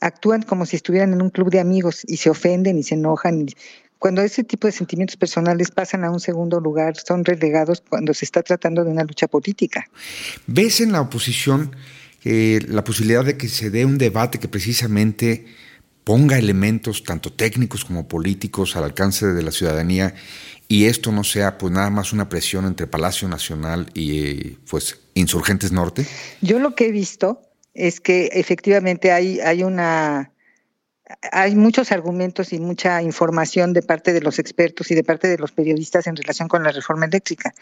actúan 0.00 0.42
como 0.42 0.66
si 0.66 0.76
estuvieran 0.76 1.12
en 1.12 1.22
un 1.22 1.30
club 1.30 1.50
de 1.50 1.60
amigos 1.60 2.02
y 2.06 2.18
se 2.18 2.30
ofenden 2.30 2.78
y 2.78 2.82
se 2.82 2.94
enojan 2.94 3.46
cuando 3.98 4.22
ese 4.22 4.44
tipo 4.44 4.66
de 4.66 4.72
sentimientos 4.72 5.16
personales 5.16 5.70
pasan 5.70 6.04
a 6.04 6.10
un 6.10 6.20
segundo 6.20 6.60
lugar, 6.60 6.96
son 6.96 7.24
relegados 7.24 7.82
cuando 7.88 8.12
se 8.14 8.24
está 8.24 8.42
tratando 8.42 8.84
de 8.84 8.90
una 8.90 9.04
lucha 9.04 9.26
política. 9.26 9.88
¿Ves 10.46 10.80
en 10.80 10.92
la 10.92 11.00
oposición 11.00 11.74
eh, 12.24 12.60
la 12.68 12.82
posibilidad 12.82 13.24
de 13.24 13.36
que 13.36 13.48
se 13.48 13.70
dé 13.70 13.84
un 13.84 13.98
debate 13.98 14.38
que 14.38 14.48
precisamente 14.48 15.46
ponga 16.02 16.38
elementos 16.38 17.04
tanto 17.04 17.32
técnicos 17.32 17.84
como 17.84 18.08
políticos 18.08 18.76
al 18.76 18.84
alcance 18.84 19.26
de 19.26 19.42
la 19.42 19.50
ciudadanía 19.52 20.14
y 20.68 20.86
esto 20.86 21.12
no 21.12 21.24
sea 21.24 21.58
pues 21.58 21.72
nada 21.72 21.90
más 21.90 22.12
una 22.12 22.28
presión 22.28 22.64
entre 22.64 22.86
Palacio 22.86 23.28
Nacional 23.28 23.90
y 23.94 24.18
eh, 24.18 24.56
pues 24.68 24.98
Insurgentes 25.14 25.72
Norte? 25.72 26.06
Yo 26.40 26.58
lo 26.58 26.74
que 26.74 26.88
he 26.88 26.92
visto 26.92 27.42
es 27.74 28.00
que 28.00 28.26
efectivamente 28.32 29.12
hay, 29.12 29.40
hay 29.40 29.62
una 29.62 30.32
hay 31.32 31.54
muchos 31.54 31.92
argumentos 31.92 32.52
y 32.52 32.58
mucha 32.58 33.02
información 33.02 33.72
de 33.72 33.82
parte 33.82 34.12
de 34.12 34.20
los 34.20 34.38
expertos 34.38 34.90
y 34.90 34.94
de 34.94 35.04
parte 35.04 35.28
de 35.28 35.38
los 35.38 35.52
periodistas 35.52 36.06
en 36.06 36.16
relación 36.16 36.48
con 36.48 36.64
la 36.64 36.72
reforma 36.72 37.06
eléctrica, 37.06 37.54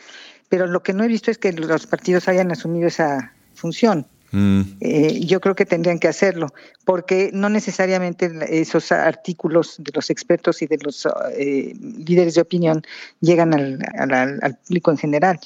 pero 0.49 0.67
lo 0.67 0.83
que 0.83 0.93
no 0.93 1.05
he 1.05 1.09
visto 1.09 1.31
es 1.31 1.39
que 1.39 1.53
los 1.53 1.87
partidos 1.87 2.29
hayan 2.29 2.51
asumido 2.51 2.89
esa 2.89 3.33
función. 3.55 4.07
Mm. 4.33 4.63
Eh, 4.81 5.21
yo 5.27 5.41
creo 5.41 5.55
que 5.55 5.67
tendrían 5.67 5.99
que 5.99 6.09
hacerlo, 6.09 6.49
porque 6.85 7.31
no 7.33 7.49
necesariamente 7.49 8.31
esos 8.49 8.91
artículos 8.91 9.77
de 9.79 9.93
los 9.95 10.11
expertos 10.11 10.63
y 10.63 10.67
de 10.67 10.79
los 10.79 11.07
eh, 11.37 11.75
líderes 11.79 12.35
de 12.35 12.41
opinión 12.41 12.83
llegan 13.21 13.55
al, 13.55 14.59
público 14.67 14.91
en 14.91 14.97
general. 14.97 15.41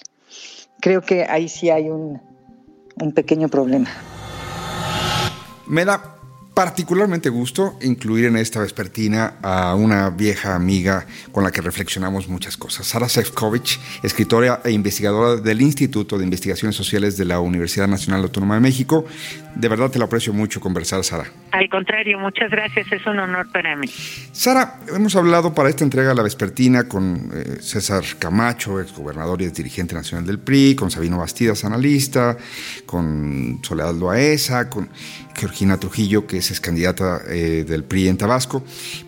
Creo 0.81 1.03
que 1.03 1.25
ahí 1.25 1.49
sí 1.49 1.69
hay 1.69 1.91
un, 1.91 2.21
un 2.97 3.13
pequeño 3.13 3.49
problema. 3.49 3.91
Me 5.67 5.85
da 5.85 6.18
particularmente 6.59 7.29
gusto 7.29 7.79
incluir 7.83 8.25
en 8.25 8.37
esta 8.37 8.59
vespertina 8.59 9.35
a 9.43 9.77
una 9.77 10.11
vieja 10.11 10.57
amiga 10.57 11.07
con 11.31 11.45
la 11.45 11.53
que 11.53 11.61
reflexionamos 11.61 12.27
muchas 12.27 12.57
cosas. 12.57 12.85
Sara 12.85 13.09
Sefcovic, 13.09 13.79
escritora 14.03 14.61
e 14.65 14.73
investigadora 14.73 15.41
del 15.41 15.63
Instituto 15.63 16.19
de 16.19 16.25
Investigaciones 16.25 16.75
Sociales 16.75 17.17
de 17.17 17.27
la 17.27 17.39
Universidad 17.39 17.87
Nacional 17.87 18.25
Autónoma 18.25 18.57
de 18.57 18.61
México. 18.61 19.05
De 19.55 19.69
verdad 19.69 19.89
te 19.89 20.01
lo 20.01 20.07
aprecio 20.07 20.33
mucho 20.33 20.61
conversar, 20.61 21.05
Sara. 21.05 21.27
Al 21.53 21.69
contrario, 21.69 22.19
muchas 22.19 22.51
gracias, 22.51 22.91
es 22.91 23.07
un 23.07 23.21
honor 23.21 23.47
para 23.53 23.77
mí. 23.77 23.89
Sara, 24.33 24.81
hemos 24.93 25.15
hablado 25.15 25.55
para 25.55 25.69
esta 25.69 25.85
entrega 25.85 26.09
de 26.09 26.17
la 26.17 26.23
vespertina 26.25 26.89
con 26.89 27.31
eh, 27.35 27.59
César 27.61 28.03
Camacho, 28.19 28.81
exgobernador 28.81 29.43
y 29.43 29.49
dirigente 29.51 29.95
nacional 29.95 30.27
del 30.27 30.41
PRI, 30.41 30.75
con 30.75 30.91
Sabino 30.91 31.19
Bastidas, 31.19 31.65
analista, 31.65 32.37
con 32.85 33.61
Soledad 33.63 33.95
Loaesa, 33.95 34.69
con 34.69 34.89
Georgina 35.39 35.79
Trujillo, 35.79 36.27
que 36.27 36.39
es 36.39 36.61
candidata 36.61 37.23
eh, 37.29 37.65
del 37.67 37.85
PRI 37.85 38.09
en 38.09 38.19
Tabasco. 38.19 38.65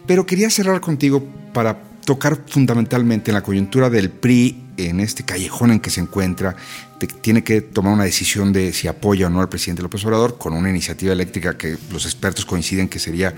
Pero 0.06 0.26
quería 0.26 0.50
cerrar 0.50 0.80
contigo 0.80 1.22
para 1.52 1.82
tocar 2.04 2.38
fundamentalmente 2.46 3.30
en 3.30 3.34
la 3.34 3.42
coyuntura 3.42 3.90
del 3.90 4.10
PRI 4.10 4.64
en 4.76 5.00
este 5.00 5.24
callejón 5.24 5.72
en 5.72 5.80
que 5.80 5.90
se 5.90 6.00
encuentra, 6.00 6.56
tiene 7.06 7.44
que 7.44 7.60
tomar 7.60 7.92
una 7.92 8.04
decisión 8.04 8.52
de 8.52 8.72
si 8.72 8.88
apoya 8.88 9.26
o 9.26 9.30
no 9.30 9.40
al 9.40 9.48
presidente 9.48 9.82
López 9.82 10.04
Obrador 10.04 10.38
con 10.38 10.52
una 10.52 10.70
iniciativa 10.70 11.12
eléctrica 11.12 11.56
que 11.56 11.76
los 11.92 12.04
expertos 12.04 12.44
coinciden 12.44 12.88
que 12.88 12.98
sería 12.98 13.34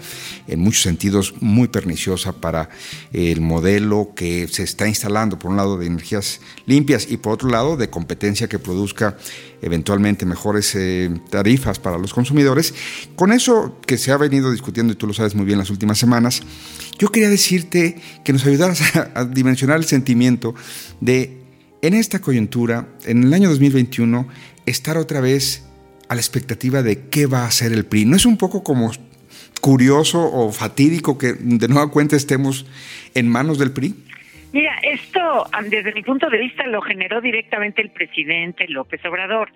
en 0.46 0.60
muchos 0.60 0.82
sentidos 0.82 1.34
muy 1.40 1.68
perniciosa 1.68 2.32
para 2.32 2.68
el 3.12 3.40
modelo 3.40 4.12
que 4.14 4.48
se 4.48 4.62
está 4.62 4.88
instalando, 4.88 5.38
por 5.38 5.50
un 5.50 5.56
lado 5.56 5.76
de 5.78 5.86
energías 5.86 6.40
limpias 6.66 7.06
y 7.10 7.16
por 7.16 7.34
otro 7.34 7.48
lado 7.48 7.76
de 7.76 7.90
competencia 7.90 8.48
que 8.48 8.58
produzca 8.58 9.16
eventualmente 9.60 10.26
mejores 10.26 10.74
eh, 10.74 11.10
tarifas 11.30 11.78
para 11.78 11.98
los 11.98 12.12
consumidores. 12.12 12.74
Con 13.16 13.32
eso 13.32 13.78
que 13.86 13.98
se 13.98 14.12
ha 14.12 14.16
venido 14.16 14.50
discutiendo 14.50 14.92
y 14.92 14.96
tú 14.96 15.06
lo 15.06 15.14
sabes 15.14 15.34
muy 15.34 15.46
bien 15.46 15.58
las 15.58 15.70
últimas 15.70 15.98
semanas, 15.98 16.42
yo 16.98 17.10
quería 17.10 17.28
decirte 17.28 18.00
que 18.24 18.32
nos 18.32 18.44
ayudaras 18.46 18.80
a 19.14 19.24
dimensionar 19.24 19.78
el 19.78 19.84
sentimiento 19.84 20.54
de 21.00 21.41
en 21.82 21.94
esta 21.94 22.20
coyuntura, 22.20 22.86
en 23.06 23.24
el 23.24 23.34
año 23.34 23.48
2021, 23.48 24.28
estar 24.66 24.96
otra 24.96 25.20
vez 25.20 25.68
a 26.08 26.14
la 26.14 26.20
expectativa 26.20 26.82
de 26.82 27.08
qué 27.10 27.26
va 27.26 27.40
a 27.40 27.46
hacer 27.46 27.72
el 27.72 27.84
PRI. 27.84 28.04
¿No 28.04 28.16
es 28.16 28.24
un 28.24 28.38
poco 28.38 28.62
como 28.62 28.92
curioso 29.60 30.20
o 30.20 30.52
fatídico 30.52 31.18
que 31.18 31.32
de 31.32 31.68
nueva 31.68 31.90
cuenta 31.90 32.14
estemos 32.14 32.66
en 33.14 33.28
manos 33.28 33.58
del 33.58 33.72
PRI? 33.72 33.94
Mira, 34.52 34.78
esto 34.82 35.46
desde 35.70 35.92
mi 35.92 36.02
punto 36.02 36.28
de 36.30 36.38
vista 36.38 36.66
lo 36.66 36.82
generó 36.82 37.20
directamente 37.20 37.82
el 37.82 37.90
presidente 37.90 38.68
López 38.68 39.04
Obrador. 39.04 39.50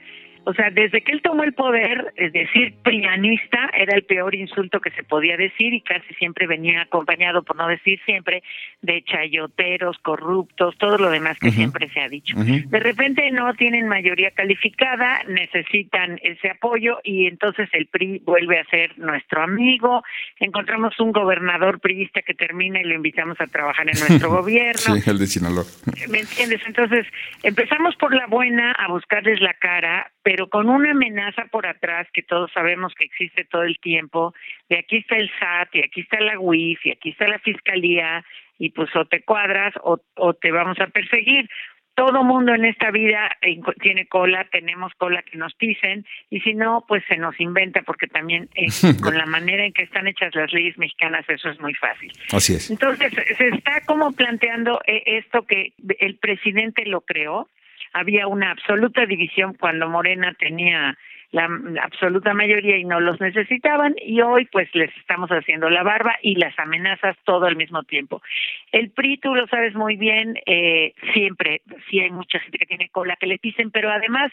O 0.48 0.54
sea, 0.54 0.70
desde 0.70 1.02
que 1.02 1.10
él 1.10 1.22
tomó 1.22 1.42
el 1.42 1.54
poder, 1.54 2.12
es 2.14 2.32
decir, 2.32 2.72
prianista 2.84 3.68
era 3.76 3.96
el 3.96 4.04
peor 4.04 4.32
insulto 4.36 4.78
que 4.78 4.92
se 4.92 5.02
podía 5.02 5.36
decir 5.36 5.74
y 5.74 5.80
casi 5.80 6.14
siempre 6.14 6.46
venía 6.46 6.82
acompañado, 6.82 7.42
por 7.42 7.56
no 7.56 7.66
decir 7.66 7.98
siempre, 8.06 8.44
de 8.80 9.02
chayoteros, 9.02 9.98
corruptos, 9.98 10.78
todo 10.78 10.98
lo 10.98 11.10
demás 11.10 11.36
que 11.40 11.50
siempre 11.50 11.88
se 11.88 12.00
ha 12.00 12.08
dicho. 12.08 12.36
De 12.36 12.78
repente 12.78 13.28
no 13.32 13.54
tienen 13.54 13.88
mayoría 13.88 14.30
calificada, 14.30 15.24
necesitan 15.26 16.20
ese 16.22 16.50
apoyo 16.50 17.00
y 17.02 17.26
entonces 17.26 17.68
el 17.72 17.86
PRI 17.86 18.22
vuelve 18.24 18.60
a 18.60 18.64
ser 18.66 18.96
nuestro 19.00 19.42
amigo. 19.42 20.04
Encontramos 20.38 20.98
un 21.00 21.10
gobernador 21.10 21.80
priista 21.80 22.22
que 22.22 22.34
termina 22.34 22.80
y 22.80 22.84
lo 22.84 22.94
invitamos 22.94 23.40
a 23.40 23.48
trabajar 23.48 23.88
en 23.88 23.98
nuestro 23.98 24.30
gobierno. 24.42 24.94
Sí, 24.94 25.10
el 25.10 25.18
de 25.18 25.26
Sinaloa. 25.26 25.64
¿Me 26.08 26.20
entiendes? 26.20 26.60
Entonces 26.68 27.04
empezamos 27.42 27.96
por 27.96 28.14
la 28.14 28.28
buena 28.28 28.70
a 28.70 28.86
buscarles 28.92 29.40
la 29.40 29.54
cara, 29.54 30.12
pero 30.22 30.35
con 30.48 30.68
una 30.68 30.90
amenaza 30.92 31.46
por 31.50 31.66
atrás 31.66 32.06
que 32.12 32.22
todos 32.22 32.50
sabemos 32.52 32.94
que 32.94 33.04
existe 33.04 33.44
todo 33.44 33.62
el 33.62 33.78
tiempo, 33.78 34.34
de 34.68 34.78
aquí 34.78 34.98
está 34.98 35.16
el 35.16 35.30
SAT, 35.38 35.74
y 35.74 35.80
aquí 35.80 36.00
está 36.02 36.20
la 36.20 36.38
UIF, 36.38 36.84
y 36.84 36.90
aquí 36.92 37.10
está 37.10 37.26
la 37.26 37.38
Fiscalía, 37.38 38.24
y 38.58 38.70
pues 38.70 38.94
o 38.94 39.04
te 39.06 39.22
cuadras 39.22 39.74
o, 39.82 40.00
o 40.14 40.34
te 40.34 40.50
vamos 40.50 40.78
a 40.80 40.86
perseguir. 40.88 41.48
Todo 41.94 42.24
mundo 42.24 42.54
en 42.54 42.66
esta 42.66 42.90
vida 42.90 43.30
tiene 43.80 44.06
cola, 44.06 44.46
tenemos 44.52 44.92
cola 44.98 45.22
que 45.22 45.38
nos 45.38 45.54
pisen, 45.54 46.04
y 46.28 46.40
si 46.40 46.52
no, 46.52 46.84
pues 46.86 47.02
se 47.08 47.16
nos 47.16 47.40
inventa, 47.40 47.80
porque 47.82 48.06
también 48.06 48.50
eh, 48.54 48.66
con 49.02 49.16
la 49.16 49.24
manera 49.24 49.64
en 49.64 49.72
que 49.72 49.84
están 49.84 50.06
hechas 50.06 50.34
las 50.34 50.52
leyes 50.52 50.76
mexicanas, 50.76 51.24
eso 51.28 51.48
es 51.48 51.58
muy 51.58 51.72
fácil. 51.74 52.12
Así 52.32 52.54
es. 52.54 52.70
Entonces, 52.70 53.12
se 53.38 53.48
está 53.48 53.80
como 53.86 54.12
planteando 54.12 54.78
eh, 54.86 55.02
esto 55.06 55.46
que 55.46 55.72
el 55.98 56.16
presidente 56.16 56.84
lo 56.84 57.00
creó, 57.00 57.48
había 57.92 58.26
una 58.26 58.50
absoluta 58.50 59.06
división 59.06 59.54
cuando 59.54 59.88
Morena 59.88 60.34
tenía 60.38 60.96
la, 61.32 61.48
absoluta 61.82 62.34
mayoría 62.34 62.76
y 62.76 62.84
no 62.84 63.00
los 63.00 63.20
necesitaban 63.20 63.94
y 64.00 64.20
hoy 64.20 64.46
pues 64.46 64.68
les 64.74 64.94
estamos 64.96 65.30
haciendo 65.30 65.68
la 65.70 65.82
barba 65.82 66.16
y 66.22 66.36
las 66.36 66.58
amenazas 66.58 67.16
todo 67.24 67.46
al 67.46 67.56
mismo 67.56 67.82
tiempo. 67.82 68.22
El 68.72 68.90
PRI, 68.90 69.18
tú 69.18 69.34
lo 69.34 69.46
sabes 69.48 69.74
muy 69.74 69.96
bien, 69.96 70.38
eh, 70.46 70.94
siempre, 71.12 71.62
sí 71.90 72.00
hay 72.00 72.10
mucha 72.10 72.38
gente 72.40 72.58
que 72.58 72.66
tiene 72.66 72.88
cola 72.88 73.16
que 73.16 73.26
le 73.26 73.38
dicen, 73.42 73.70
pero 73.70 73.90
además 73.90 74.32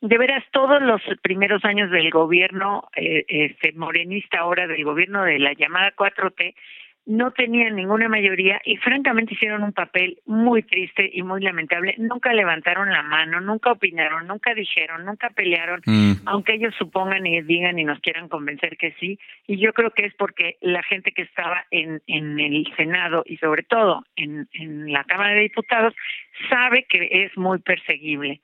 de 0.00 0.18
veras 0.18 0.44
todos 0.50 0.82
los 0.82 1.00
primeros 1.22 1.64
años 1.64 1.90
del 1.90 2.10
gobierno 2.10 2.88
eh, 2.94 3.24
este 3.28 3.72
morenista 3.72 4.40
ahora 4.40 4.66
del 4.66 4.84
gobierno 4.84 5.24
de 5.24 5.38
la 5.38 5.54
llamada 5.54 5.94
4T 5.96 6.54
no 7.06 7.32
tenían 7.32 7.76
ninguna 7.76 8.08
mayoría 8.08 8.60
y 8.64 8.76
francamente 8.78 9.34
hicieron 9.34 9.62
un 9.62 9.72
papel 9.72 10.18
muy 10.24 10.62
triste 10.62 11.10
y 11.12 11.22
muy 11.22 11.42
lamentable. 11.42 11.94
Nunca 11.98 12.32
levantaron 12.32 12.90
la 12.90 13.02
mano, 13.02 13.40
nunca 13.40 13.72
opinaron, 13.72 14.26
nunca 14.26 14.54
dijeron, 14.54 15.04
nunca 15.04 15.30
pelearon, 15.30 15.82
mm. 15.84 16.12
aunque 16.26 16.54
ellos 16.54 16.74
supongan 16.78 17.26
y 17.26 17.42
digan 17.42 17.78
y 17.78 17.84
nos 17.84 18.00
quieran 18.00 18.28
convencer 18.28 18.76
que 18.78 18.92
sí. 19.00 19.18
Y 19.46 19.58
yo 19.58 19.72
creo 19.74 19.90
que 19.90 20.06
es 20.06 20.14
porque 20.14 20.56
la 20.60 20.82
gente 20.82 21.12
que 21.12 21.22
estaba 21.22 21.66
en, 21.70 22.00
en 22.06 22.40
el 22.40 22.66
Senado 22.76 23.22
y 23.26 23.36
sobre 23.36 23.64
todo 23.64 24.04
en, 24.16 24.48
en 24.52 24.90
la 24.90 25.04
Cámara 25.04 25.34
de 25.34 25.40
Diputados 25.40 25.94
sabe 26.48 26.86
que 26.88 27.08
es 27.24 27.36
muy 27.36 27.58
perseguible. 27.58 28.40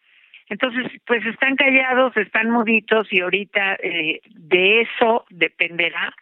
Entonces, 0.50 0.90
pues 1.06 1.24
están 1.24 1.56
callados, 1.56 2.14
están 2.16 2.50
muditos 2.50 3.10
y 3.12 3.20
ahorita 3.20 3.76
eh, 3.82 4.20
de 4.28 4.82
eso 4.82 5.24
dependerá 5.30 6.12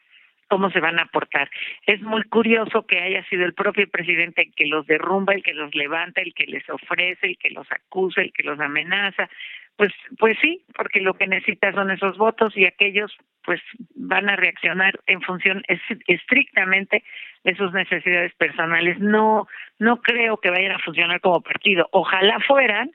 cómo 0.48 0.70
se 0.70 0.80
van 0.80 0.98
a 0.98 1.02
aportar. 1.02 1.48
Es 1.86 2.00
muy 2.02 2.24
curioso 2.24 2.86
que 2.86 3.00
haya 3.00 3.24
sido 3.26 3.44
el 3.44 3.54
propio 3.54 3.88
presidente 3.88 4.42
el 4.42 4.54
que 4.54 4.66
los 4.66 4.86
derrumba, 4.86 5.34
el 5.34 5.42
que 5.42 5.54
los 5.54 5.74
levanta, 5.74 6.20
el 6.20 6.34
que 6.34 6.46
les 6.46 6.68
ofrece, 6.68 7.26
el 7.26 7.38
que 7.38 7.50
los 7.50 7.70
acusa, 7.70 8.22
el 8.22 8.32
que 8.32 8.42
los 8.42 8.58
amenaza. 8.58 9.28
Pues, 9.76 9.92
pues 10.18 10.36
sí, 10.42 10.64
porque 10.74 11.00
lo 11.00 11.14
que 11.14 11.28
necesita 11.28 11.72
son 11.72 11.92
esos 11.92 12.18
votos 12.18 12.56
y 12.56 12.64
aquellos 12.64 13.16
pues 13.44 13.60
van 13.94 14.28
a 14.28 14.36
reaccionar 14.36 14.98
en 15.06 15.22
función 15.22 15.62
estrictamente 16.06 17.02
de 17.44 17.54
sus 17.54 17.72
necesidades 17.72 18.34
personales. 18.34 18.98
No, 18.98 19.46
no 19.78 20.02
creo 20.02 20.38
que 20.38 20.50
vayan 20.50 20.72
a 20.72 20.78
funcionar 20.80 21.20
como 21.20 21.40
partido. 21.40 21.88
Ojalá 21.92 22.40
fueran, 22.40 22.90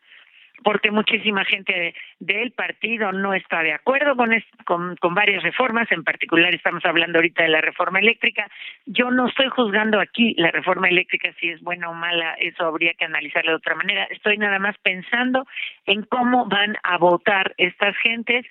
porque 0.64 0.92
muchísima 0.92 1.44
gente 1.46 1.96
del 2.20 2.52
partido 2.52 3.12
no 3.12 3.34
está 3.34 3.64
de 3.64 3.74
acuerdo 3.74 4.16
con, 4.66 4.96
con, 4.96 5.16
varias 5.16 5.44
reformas, 5.44 5.92
en 5.92 6.04
particular 6.04 6.54
estamos 6.54 6.86
hablando 6.86 7.18
ahorita 7.18 7.44
de 7.44 7.50
la 7.50 7.62
reforma 7.62 8.00
eléctrica. 8.00 8.48
Yo 8.86 9.12
no 9.12 9.28
estoy 9.28 9.48
juzgando 9.50 10.00
aquí 10.00 10.36
la 10.38 10.52
reforma 10.52 10.88
eléctrica 10.88 11.34
si 11.40 11.50
es 11.50 11.62
buena 11.62 11.90
o 11.90 11.94
mala, 11.94 12.34
eso 12.36 12.66
habría 12.66 12.94
que 12.94 13.06
analizarlo 13.06 13.52
de 13.52 13.58
otra 13.58 13.76
manera. 13.76 14.06
Estoy 14.10 14.38
nada 14.38 14.60
más 14.60 14.78
pensando 14.80 15.46
en 15.86 16.04
cómo 16.04 16.46
van 16.46 16.78
a 16.84 16.98
votar 16.98 17.54
estas 17.58 17.96
gentes 17.98 18.46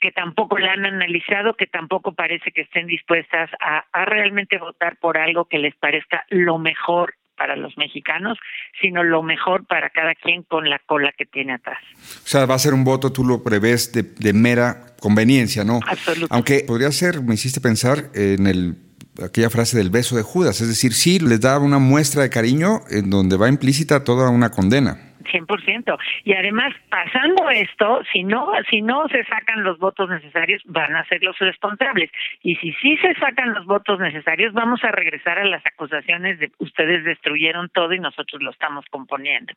que 0.00 0.10
tampoco 0.10 0.58
la 0.58 0.72
han 0.72 0.84
analizado, 0.84 1.54
que 1.54 1.68
tampoco 1.68 2.12
parece 2.12 2.50
que 2.50 2.62
estén 2.62 2.88
dispuestas 2.88 3.50
a 3.60 4.04
realmente 4.04 4.58
votar 4.58 4.96
por 4.96 5.16
algo 5.16 5.44
que 5.44 5.58
les 5.58 5.76
parezca 5.76 6.24
lo 6.28 6.58
mejor 6.58 7.14
para 7.36 7.56
los 7.56 7.76
mexicanos, 7.76 8.38
sino 8.80 9.02
lo 9.02 9.22
mejor 9.22 9.66
para 9.66 9.90
cada 9.90 10.14
quien 10.14 10.42
con 10.42 10.68
la 10.68 10.78
cola 10.78 11.12
que 11.16 11.26
tiene 11.26 11.54
atrás. 11.54 11.78
O 12.24 12.28
sea, 12.28 12.46
va 12.46 12.54
a 12.54 12.58
ser 12.58 12.74
un 12.74 12.84
voto, 12.84 13.12
tú 13.12 13.24
lo 13.24 13.42
prevés, 13.42 13.92
de, 13.92 14.32
mera 14.32 14.86
conveniencia, 15.00 15.64
¿no? 15.64 15.80
Absolutamente. 15.86 16.34
Aunque 16.34 16.64
podría 16.66 16.90
ser, 16.92 17.20
me 17.22 17.34
hiciste 17.34 17.60
pensar 17.60 18.10
en 18.14 18.46
el 18.46 18.76
aquella 19.22 19.50
frase 19.50 19.76
del 19.76 19.90
beso 19.90 20.16
de 20.16 20.22
Judas, 20.22 20.60
es 20.62 20.68
decir, 20.68 20.94
sí 20.94 21.18
les 21.18 21.40
da 21.40 21.58
una 21.58 21.78
muestra 21.78 22.22
de 22.22 22.30
cariño 22.30 22.80
en 22.90 23.10
donde 23.10 23.36
va 23.36 23.48
implícita 23.48 24.04
toda 24.04 24.30
una 24.30 24.50
condena. 24.50 25.11
100%. 25.24 25.98
Y 26.24 26.34
además, 26.34 26.74
pasando 26.88 27.50
esto, 27.50 28.02
si 28.12 28.24
no, 28.24 28.50
si 28.70 28.82
no 28.82 29.08
se 29.08 29.24
sacan 29.24 29.64
los 29.64 29.78
votos 29.78 30.08
necesarios, 30.08 30.62
van 30.66 30.94
a 30.96 31.04
ser 31.06 31.22
los 31.22 31.38
responsables. 31.38 32.10
Y 32.42 32.56
si 32.56 32.72
sí 32.74 32.96
se 32.98 33.14
sacan 33.14 33.54
los 33.54 33.66
votos 33.66 33.98
necesarios, 34.00 34.52
vamos 34.52 34.82
a 34.84 34.92
regresar 34.92 35.38
a 35.38 35.44
las 35.44 35.64
acusaciones 35.66 36.38
de 36.38 36.50
ustedes 36.58 37.04
destruyeron 37.04 37.68
todo 37.70 37.92
y 37.92 37.98
nosotros 37.98 38.42
lo 38.42 38.50
estamos 38.50 38.84
componiendo. 38.90 39.52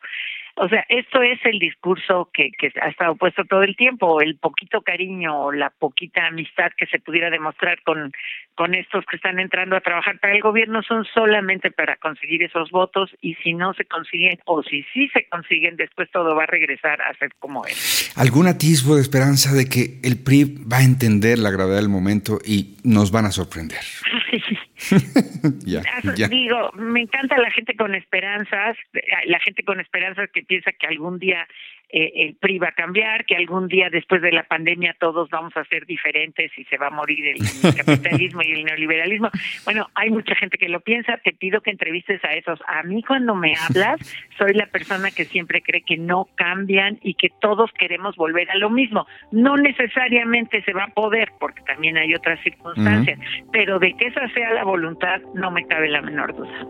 O 0.57 0.69
sea, 0.69 0.85
esto 0.87 1.21
es 1.21 1.39
el 1.43 1.59
discurso 1.59 2.29
que, 2.33 2.51
que 2.57 2.71
ha 2.81 2.87
estado 2.87 3.15
puesto 3.15 3.43
todo 3.43 3.63
el 3.63 3.75
tiempo, 3.75 4.21
el 4.21 4.37
poquito 4.37 4.81
cariño 4.81 5.37
o 5.37 5.51
la 5.51 5.69
poquita 5.69 6.27
amistad 6.27 6.71
que 6.77 6.85
se 6.85 6.99
pudiera 6.99 7.29
demostrar 7.29 7.81
con, 7.83 8.13
con 8.55 8.73
estos 8.73 9.03
que 9.05 9.17
están 9.17 9.39
entrando 9.39 9.75
a 9.75 9.81
trabajar 9.81 10.17
para 10.19 10.33
el 10.33 10.41
gobierno 10.41 10.81
son 10.81 11.05
solamente 11.13 11.71
para 11.71 11.97
conseguir 11.97 12.41
esos 12.43 12.71
votos 12.71 13.11
y 13.21 13.35
si 13.35 13.53
no 13.53 13.73
se 13.73 13.83
consiguen 13.83 14.39
o 14.45 14.63
si 14.63 14.83
sí 14.93 15.09
se 15.09 15.27
consiguen, 15.27 15.75
después 15.75 16.09
todo 16.11 16.33
va 16.35 16.43
a 16.43 16.47
regresar 16.47 17.01
a 17.01 17.13
ser 17.15 17.31
como 17.39 17.65
es. 17.65 18.13
¿Algún 18.15 18.47
atisbo 18.47 18.95
de 18.95 19.01
esperanza 19.01 19.53
de 19.53 19.67
que 19.67 19.99
el 20.03 20.23
PRI 20.23 20.63
va 20.71 20.77
a 20.77 20.83
entender 20.83 21.37
la 21.37 21.51
gravedad 21.51 21.77
del 21.77 21.89
momento 21.89 22.39
y 22.45 22.77
nos 22.85 23.11
van 23.11 23.25
a 23.25 23.31
sorprender? 23.31 23.81
ya, 25.65 25.81
Digo, 26.27 26.71
me 26.73 27.01
encanta 27.01 27.37
la 27.37 27.49
gente 27.51 27.75
con 27.75 27.95
esperanzas, 27.95 28.77
la 29.25 29.39
gente 29.39 29.63
con 29.63 29.79
esperanzas 29.79 30.29
que 30.31 30.43
piensa 30.43 30.71
que 30.73 30.87
algún 30.87 31.19
día 31.19 31.47
eh, 31.89 32.11
el 32.15 32.35
PRI 32.35 32.59
va 32.59 32.69
a 32.69 32.73
cambiar, 32.73 33.25
que 33.25 33.35
algún 33.35 33.67
día 33.67 33.89
después 33.91 34.21
de 34.21 34.31
la 34.31 34.43
pandemia 34.43 34.95
todos 34.99 35.29
vamos 35.29 35.55
a 35.55 35.63
ser 35.65 35.85
diferentes 35.85 36.51
y 36.57 36.63
se 36.65 36.77
va 36.77 36.87
a 36.87 36.91
morir 36.91 37.27
el 37.27 37.75
capitalismo 37.85 38.41
y 38.41 38.51
el 38.51 38.65
neoliberalismo. 38.65 39.29
Bueno, 39.63 39.87
hay 39.95 40.09
mucha 40.09 40.35
gente 40.35 40.57
que 40.57 40.69
lo 40.69 40.79
piensa, 40.81 41.17
te 41.23 41.31
pido 41.33 41.61
que 41.61 41.71
entrevistes 41.71 42.23
a 42.23 42.33
esos. 42.33 42.59
A 42.67 42.83
mí 42.83 43.03
cuando 43.03 43.35
me 43.35 43.53
hablas, 43.69 43.99
soy 44.37 44.53
la 44.53 44.67
persona 44.67 45.11
que 45.11 45.25
siempre 45.25 45.61
cree 45.61 45.81
que 45.81 45.97
no 45.97 46.27
cambian 46.35 46.99
y 47.01 47.15
que 47.15 47.29
todos 47.41 47.71
queremos 47.77 48.15
volver 48.15 48.49
a 48.51 48.55
lo 48.57 48.69
mismo. 48.69 49.05
No 49.31 49.57
necesariamente 49.57 50.63
se 50.63 50.73
va 50.73 50.85
a 50.85 50.93
poder, 50.93 51.31
porque 51.39 51.61
también 51.63 51.97
hay 51.97 52.13
otras 52.13 52.39
circunstancias, 52.41 53.19
pero 53.51 53.79
de 53.79 53.93
que 53.93 54.07
esa 54.07 54.27
sea 54.29 54.51
la 54.53 54.63
voluntad 54.63 55.21
no 55.33 55.51
me 55.51 55.65
cabe 55.67 55.89
la 55.89 56.01
menor 56.01 56.35
duda. 56.35 56.65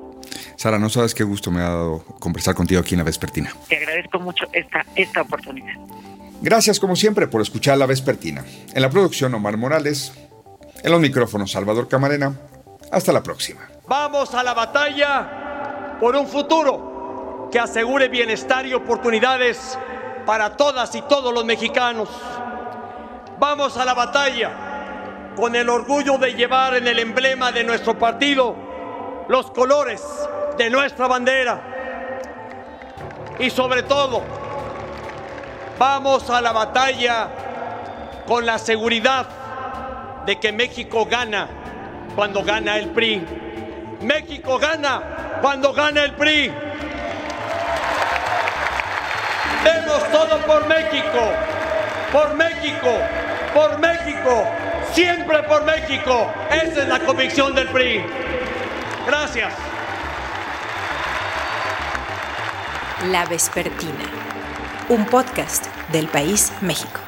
Sara, 0.58 0.80
no 0.80 0.90
sabes 0.90 1.14
qué 1.14 1.24
gusto 1.24 1.52
me 1.52 1.62
ha 1.62 1.70
dado 1.70 2.04
conversar 2.20 2.56
contigo 2.56 2.82
aquí 2.82 2.94
en 2.94 3.00
La 3.00 3.04
Vespertina. 3.04 3.54
Te 3.68 3.78
agradezco 3.78 4.20
mucho 4.20 4.46
esta, 4.54 4.86
esta 4.96 5.22
oportunidad. 5.22 5.76
Gracias 6.42 6.80
como 6.80 6.96
siempre 6.96 7.28
por 7.28 7.42
escuchar 7.42 7.78
La 7.78 7.86
Vespertina. 7.86 8.44
En 8.74 8.82
la 8.82 8.90
producción 8.90 9.34
Omar 9.34 9.58
Morales, 9.58 10.14
en 10.84 10.92
los 10.92 11.02
micrófonos 11.02 11.52
Salvador 11.52 11.88
Camarena. 11.88 12.36
Hasta 12.92 13.12
la 13.12 13.24
próxima. 13.24 13.62
Vamos 13.88 14.34
a 14.34 14.44
la 14.44 14.54
batalla 14.54 15.98
por 16.00 16.16
un 16.16 16.28
futuro 16.28 17.50
que 17.52 17.60
asegure 17.60 18.08
bienestar 18.10 18.66
y 18.66 18.74
oportunidades 18.74 19.78
para 20.26 20.56
todas 20.56 20.94
y 20.96 21.02
todos 21.04 21.34
los 21.34 21.46
mexicanos. 21.46 22.10
Vamos 23.40 23.78
a 23.78 23.86
la 23.86 23.94
batalla 23.94 25.34
con 25.36 25.56
el 25.56 25.70
orgullo 25.70 26.18
de 26.18 26.34
llevar 26.34 26.76
en 26.76 26.88
el 26.88 27.00
emblema 27.00 27.52
de 27.52 27.64
nuestro 27.64 27.98
partido 27.98 28.56
los 29.28 29.52
colores 29.52 30.02
de 30.58 30.70
nuestra 30.70 31.08
bandera. 31.08 31.62
Y 33.40 33.50
sobre 33.50 33.84
todo, 33.84 34.24
vamos 35.78 36.30
a 36.30 36.42
la 36.42 36.52
batalla 36.52 37.28
con 38.26 38.46
la 38.46 38.58
seguridad 38.58 39.26
de 40.26 40.40
que 40.40 40.52
México 40.52 41.06
gana 41.06 41.48
cuando 42.16 42.44
gana 42.44 42.78
el 42.78 42.90
PRI. 42.90 43.26
México 44.02 44.58
gana 44.58 45.40
cuando 45.42 45.74
gana 45.74 46.04
el 46.04 46.14
PRI. 46.14 46.52
Demos 49.64 50.12
todo 50.12 50.38
por 50.46 50.68
México, 50.68 51.32
por 52.12 52.34
México, 52.36 52.92
por 53.54 53.80
México, 53.80 54.48
siempre 54.94 55.44
por 55.44 55.64
México. 55.66 56.32
Esa 56.50 56.84
es 56.84 56.88
la 56.88 57.00
convicción 57.00 57.54
del 57.54 57.68
PRI. 57.68 58.04
Gracias. 59.06 59.75
La 63.04 63.26
Vespertina, 63.26 64.06
un 64.88 65.06
podcast 65.06 65.68
del 65.92 66.08
País 66.08 66.54
México. 66.62 67.05